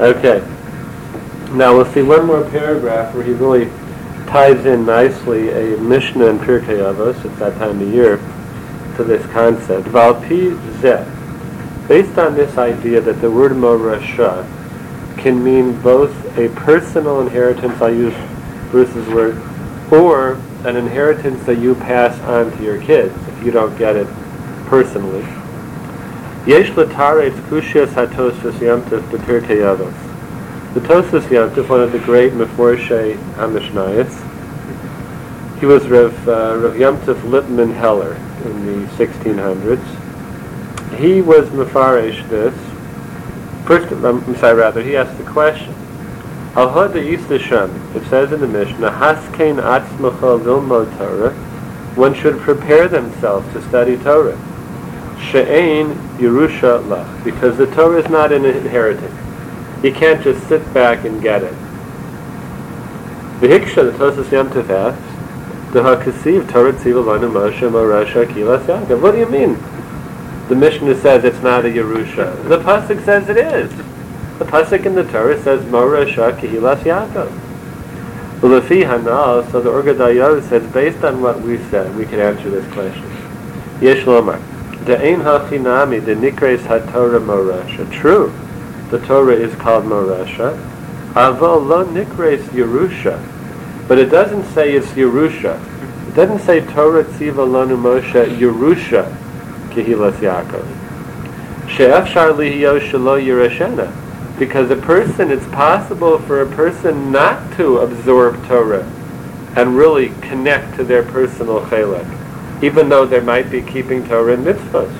okay. 0.16 0.40
Now 1.54 1.76
we'll 1.76 1.92
see 1.92 2.02
one 2.02 2.26
more 2.26 2.48
paragraph 2.50 3.14
where 3.14 3.24
he 3.24 3.32
really 3.32 3.66
ties 4.26 4.64
in 4.64 4.86
nicely 4.86 5.50
a 5.50 5.76
Mishnah 5.78 6.26
in 6.26 6.38
Pirkei 6.38 6.78
Avos, 6.78 7.22
it's 7.24 7.38
that 7.38 7.58
time 7.58 7.82
of 7.82 7.88
year, 7.92 8.16
to 8.96 9.04
this 9.04 9.24
concept. 9.32 9.86
Valpi 9.88 10.56
zeh. 10.80 11.06
Based 11.88 12.16
on 12.16 12.34
this 12.34 12.56
idea 12.56 13.00
that 13.00 13.20
the 13.20 13.30
word 13.30 13.52
morasha 13.52 14.46
can 15.18 15.42
mean 15.42 15.80
both 15.80 16.38
a 16.38 16.48
personal 16.50 17.20
inheritance, 17.20 17.80
I'll 17.80 17.94
use 17.94 18.14
Bruce's 18.70 19.08
word, 19.08 19.40
or 19.92 20.34
an 20.64 20.76
inheritance 20.76 21.44
that 21.44 21.58
you 21.58 21.74
pass 21.74 22.18
on 22.20 22.56
to 22.56 22.62
your 22.62 22.80
kids 22.80 23.14
if 23.28 23.44
you 23.44 23.50
don't 23.50 23.76
get 23.76 23.96
it 23.96 24.06
personally. 24.66 25.22
Yesh 26.46 26.70
l'taretz 26.76 27.38
kushias 27.48 27.88
hatosfos 27.88 28.58
yamtiv 28.58 29.02
b'pirkei 29.10 29.76
Avos. 29.76 30.08
The 30.74 30.80
Tosfos 30.80 31.28
Yamtiv, 31.28 31.68
one 31.68 31.82
of 31.82 31.92
the 31.92 31.98
great 31.98 32.32
Meforshei 32.32 33.18
HaMishnayos, 33.34 34.32
he 35.62 35.66
was 35.66 35.86
Rev, 35.86 36.26
uh, 36.26 36.56
Rav 36.56 36.72
Yamtiv 36.72 37.30
Lippman 37.30 37.72
Heller 37.74 38.16
in 38.44 38.66
the 38.66 38.86
1600s. 38.94 40.98
He 40.98 41.20
was 41.20 41.48
Mefarish 41.50 42.28
this. 42.28 42.52
First, 43.66 43.92
I'm 43.92 44.36
sorry, 44.36 44.54
rather, 44.54 44.82
he 44.82 44.96
asked 44.96 45.16
the 45.18 45.24
question. 45.24 45.74
Al 46.54 46.68
hod 46.68 46.92
Yistashem, 46.92 47.94
it 47.94 48.04
says 48.08 48.32
in 48.32 48.40
the 48.40 48.48
Mishnah, 48.48 48.90
Haskein 48.90 49.56
atzmacha 49.56 50.40
lilmod 50.40 50.96
Torah, 50.98 51.32
one 51.94 52.12
should 52.14 52.38
prepare 52.40 52.88
themselves 52.88 53.50
to 53.52 53.62
study 53.68 53.96
Torah. 53.96 54.36
She'ein 55.30 55.94
Yerusha 56.18 56.82
lach, 56.84 57.24
because 57.24 57.56
the 57.56 57.66
Torah 57.66 58.02
is 58.02 58.10
not 58.10 58.32
an 58.32 58.44
inheritance. 58.44 59.14
You 59.84 59.92
can't 59.92 60.22
just 60.22 60.46
sit 60.48 60.74
back 60.74 61.04
and 61.04 61.22
get 61.22 61.42
it. 61.42 61.54
The 63.40 63.48
Hiksha, 63.48 63.90
the 63.90 63.98
Tosas 63.98 64.26
Yamtiv 64.26 64.70
asks, 64.70 65.72
the 65.72 65.80
Hakasiv 65.80 66.50
Torah 66.50 66.72
Tzivalanu 66.72 67.30
Moshe 67.30 67.60
Yaakov. 67.60 69.00
What 69.00 69.12
do 69.12 69.18
you 69.18 69.28
mean? 69.28 69.56
The 70.52 70.58
Mishnah 70.58 71.00
says 71.00 71.24
it's 71.24 71.42
not 71.42 71.64
a 71.64 71.68
Yerusha. 71.68 72.46
The 72.46 72.58
Pasuk 72.58 73.02
says 73.06 73.26
it 73.30 73.38
is. 73.38 73.70
The 74.38 74.44
Pasuk 74.44 74.84
in 74.84 74.94
the 74.94 75.04
Torah 75.04 75.42
says 75.42 75.64
Morasha 75.64 76.38
Kilas 76.38 76.82
Yaakov. 76.82 77.32
Ulafi 78.40 78.84
Hanal, 78.84 79.50
so 79.50 79.62
the 79.62 79.70
Orgadayah 79.70 80.46
says, 80.50 80.70
based 80.74 81.02
on 81.04 81.22
what 81.22 81.40
we've 81.40 81.66
said, 81.70 81.96
we 81.96 82.04
can 82.04 82.20
answer 82.20 82.50
this 82.50 82.70
question. 82.74 83.02
Yesh 83.80 84.04
Lomar. 84.04 84.38
De'ein 84.84 85.22
hachinami 85.22 86.04
de 86.04 86.16
nikres 86.16 86.60
haTorah 86.66 87.24
Morasha. 87.24 87.90
True, 87.90 88.30
the 88.90 88.98
Torah 89.06 89.32
is 89.32 89.54
called 89.54 89.84
Morasha. 89.84 90.54
Aval 91.14 91.66
lo 91.66 91.86
nikres 91.86 92.42
Yerusha. 92.50 93.18
But 93.88 93.98
it 93.98 94.10
doesn't 94.10 94.44
say 94.52 94.74
it's 94.74 94.88
Yerusha. 94.88 95.58
It 96.08 96.14
doesn't 96.14 96.40
say 96.40 96.60
Torah 96.60 97.04
tziva 97.04 97.36
lanu 97.36 97.78
Moshe 97.78 98.36
Yerusha 98.36 99.16
Kehilas 99.72 100.18
Yaakov. 100.20 100.66
She'afshar 101.68 102.34
lihiyo 102.34 102.80
shelo 102.80 103.20
Yereshena. 103.20 103.90
Because 104.38 104.70
a 104.70 104.76
person, 104.76 105.30
it's 105.30 105.46
possible 105.48 106.18
for 106.18 106.42
a 106.42 106.46
person 106.46 107.12
not 107.12 107.56
to 107.56 107.78
absorb 107.78 108.44
Torah 108.46 108.84
and 109.56 109.76
really 109.76 110.08
connect 110.22 110.76
to 110.76 110.84
their 110.84 111.02
personal 111.02 111.60
chelek, 111.62 112.62
even 112.62 112.88
though 112.88 113.06
they 113.06 113.20
might 113.20 113.50
be 113.50 113.62
keeping 113.62 114.06
Torah 114.08 114.34
and 114.34 114.44
mitzvahs. 114.44 114.90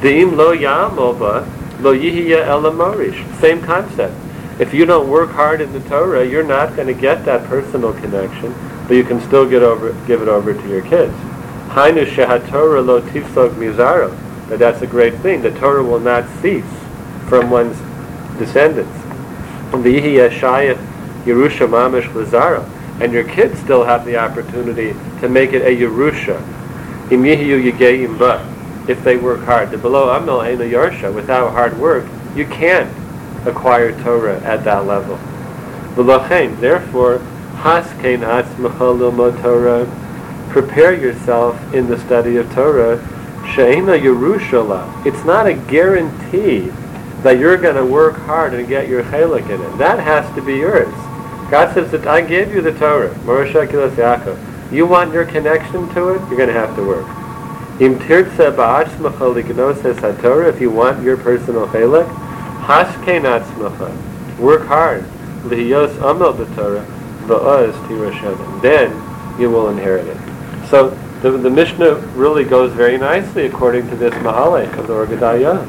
De'im 0.00 0.36
lo 0.36 0.54
ya'amova 0.54 1.46
lo 1.80 1.94
yihiya 1.96 2.46
elamorish. 2.46 3.40
Same 3.40 3.62
concept. 3.62 4.14
If 4.58 4.74
you 4.74 4.84
don't 4.84 5.08
work 5.08 5.30
hard 5.30 5.60
in 5.60 5.72
the 5.72 5.80
Torah, 5.80 6.26
you're 6.26 6.44
not 6.44 6.76
going 6.76 6.88
to 6.88 6.94
get 6.94 7.24
that 7.24 7.46
personal 7.48 7.92
connection, 7.94 8.54
but 8.86 8.94
you 8.94 9.04
can 9.04 9.20
still 9.22 9.48
get 9.48 9.62
over, 9.62 9.92
give 10.06 10.20
it 10.20 10.28
over 10.28 10.52
to 10.52 10.68
your 10.68 10.82
kids. 10.82 11.14
Hainu 11.74 12.06
lo 12.86 13.00
that's 14.58 14.82
a 14.82 14.86
great 14.86 15.14
thing. 15.16 15.42
The 15.42 15.50
Torah 15.58 15.82
will 15.82 15.98
not 15.98 16.24
cease 16.40 16.64
from 17.28 17.50
one's 17.50 17.76
descendants. 18.38 18.96
Yerusha 19.72 21.66
mamish 21.66 22.14
lazaro. 22.14 22.64
And 23.00 23.12
your 23.12 23.24
kids 23.24 23.58
still 23.58 23.82
have 23.82 24.04
the 24.04 24.16
opportunity 24.16 24.94
to 25.20 25.28
make 25.28 25.52
it 25.52 25.62
a 25.62 25.76
Yerusha. 25.76 26.40
If 28.86 29.02
they 29.02 29.16
work 29.16 29.40
hard. 29.40 29.70
The 29.72 29.78
below 29.78 30.10
amel 30.10 30.42
einu 30.42 30.70
yarsha. 30.70 31.12
Without 31.12 31.50
hard 31.50 31.76
work, 31.78 32.06
you 32.36 32.46
can't 32.46 32.88
acquire 33.46 33.92
Torah 34.02 34.40
at 34.42 34.62
that 34.62 34.86
level. 34.86 35.16
Therefore, 35.96 37.18
haskein 37.56 38.20
atzmacha 38.20 39.42
Torah, 39.42 39.86
prepare 40.54 40.94
yourself 40.94 41.58
in 41.74 41.88
the 41.88 41.98
study 41.98 42.36
of 42.36 42.48
Torah, 42.54 42.98
she'ena 43.54 43.98
Yerushala. 43.98 45.04
It's 45.04 45.24
not 45.24 45.48
a 45.48 45.54
guarantee 45.54 46.70
that 47.24 47.40
you're 47.40 47.56
going 47.56 47.74
to 47.74 47.84
work 47.84 48.14
hard 48.18 48.54
and 48.54 48.68
get 48.68 48.86
your 48.86 49.02
chelik 49.02 49.50
in 49.50 49.60
it. 49.60 49.78
That 49.78 49.98
has 49.98 50.32
to 50.36 50.40
be 50.40 50.54
yours. 50.54 50.94
God 51.50 51.74
says 51.74 51.90
that 51.90 52.06
I 52.06 52.20
gave 52.20 52.54
you 52.54 52.60
the 52.60 52.70
Torah, 52.78 53.10
Morasha 53.26 53.66
Kilas 53.66 53.96
Yaakov. 53.96 54.72
You 54.72 54.86
want 54.86 55.12
your 55.12 55.24
connection 55.24 55.92
to 55.92 56.10
it, 56.10 56.20
you're 56.28 56.36
going 56.36 56.46
to 56.46 56.52
have 56.52 56.76
to 56.76 56.86
work. 56.86 57.06
Im 57.80 57.98
ba'atzmacha 57.98 59.42
lignoses 59.42 59.96
haTorah, 59.96 60.54
if 60.54 60.60
you 60.60 60.70
want 60.70 61.02
your 61.02 61.16
personal 61.16 61.66
chelik, 61.66 62.08
Hashkein 62.66 63.22
atzmacha. 63.22 64.38
Work 64.38 64.68
hard. 64.68 65.02
Lihiyos 65.42 65.96
amel 66.00 66.32
b'Torah. 66.32 66.86
Va'oz 67.26 67.72
tirashem. 67.88 68.62
Then 68.62 68.92
you 69.40 69.50
will 69.50 69.68
inherit 69.70 70.06
it. 70.06 70.23
So 70.74 70.90
the, 71.22 71.30
the 71.30 71.50
Mishnah 71.50 71.94
really 72.16 72.42
goes 72.42 72.72
very 72.72 72.98
nicely 72.98 73.46
according 73.46 73.88
to 73.90 73.94
this 73.94 74.12
Mahalek 74.14 74.76
of 74.76 74.88
the 74.88 74.92
Or 74.92 75.06
Gedalia. 75.06 75.64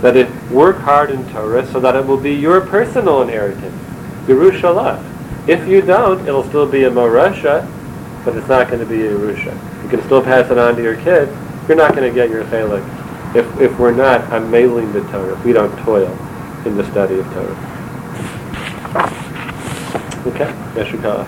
That 0.00 0.16
it 0.16 0.26
work 0.50 0.78
hard 0.78 1.10
in 1.10 1.28
Torah 1.28 1.66
so 1.66 1.78
that 1.80 1.94
it 1.94 2.06
will 2.06 2.16
be 2.16 2.32
your 2.32 2.62
personal 2.62 3.20
inheritance. 3.20 3.76
Yerushalayim. 4.26 5.04
If 5.46 5.68
you 5.68 5.82
don't, 5.82 6.26
it'll 6.26 6.44
still 6.44 6.66
be 6.66 6.84
a 6.84 6.90
Morasha, 6.90 7.70
but 8.24 8.38
it's 8.38 8.48
not 8.48 8.68
going 8.68 8.80
to 8.80 8.86
be 8.86 9.02
a 9.02 9.10
Yerusha. 9.10 9.52
You 9.82 9.90
can 9.90 10.02
still 10.04 10.22
pass 10.22 10.50
it 10.50 10.56
on 10.56 10.76
to 10.76 10.82
your 10.82 10.96
kids. 10.96 11.30
You're 11.68 11.76
not 11.76 11.94
going 11.94 12.08
to 12.08 12.14
get 12.14 12.30
your 12.30 12.44
chalik 12.44 12.86
if, 13.36 13.60
if 13.60 13.78
we're 13.78 13.92
not 13.92 14.32
unmailing 14.32 14.94
the 14.94 15.02
Torah, 15.10 15.38
if 15.38 15.44
we 15.44 15.52
don't 15.52 15.78
toil 15.80 16.10
in 16.64 16.74
the 16.74 16.90
study 16.90 17.18
of 17.18 17.26
Torah. 17.34 17.56
Okay, 20.26 20.50
Yeshua 20.72 21.26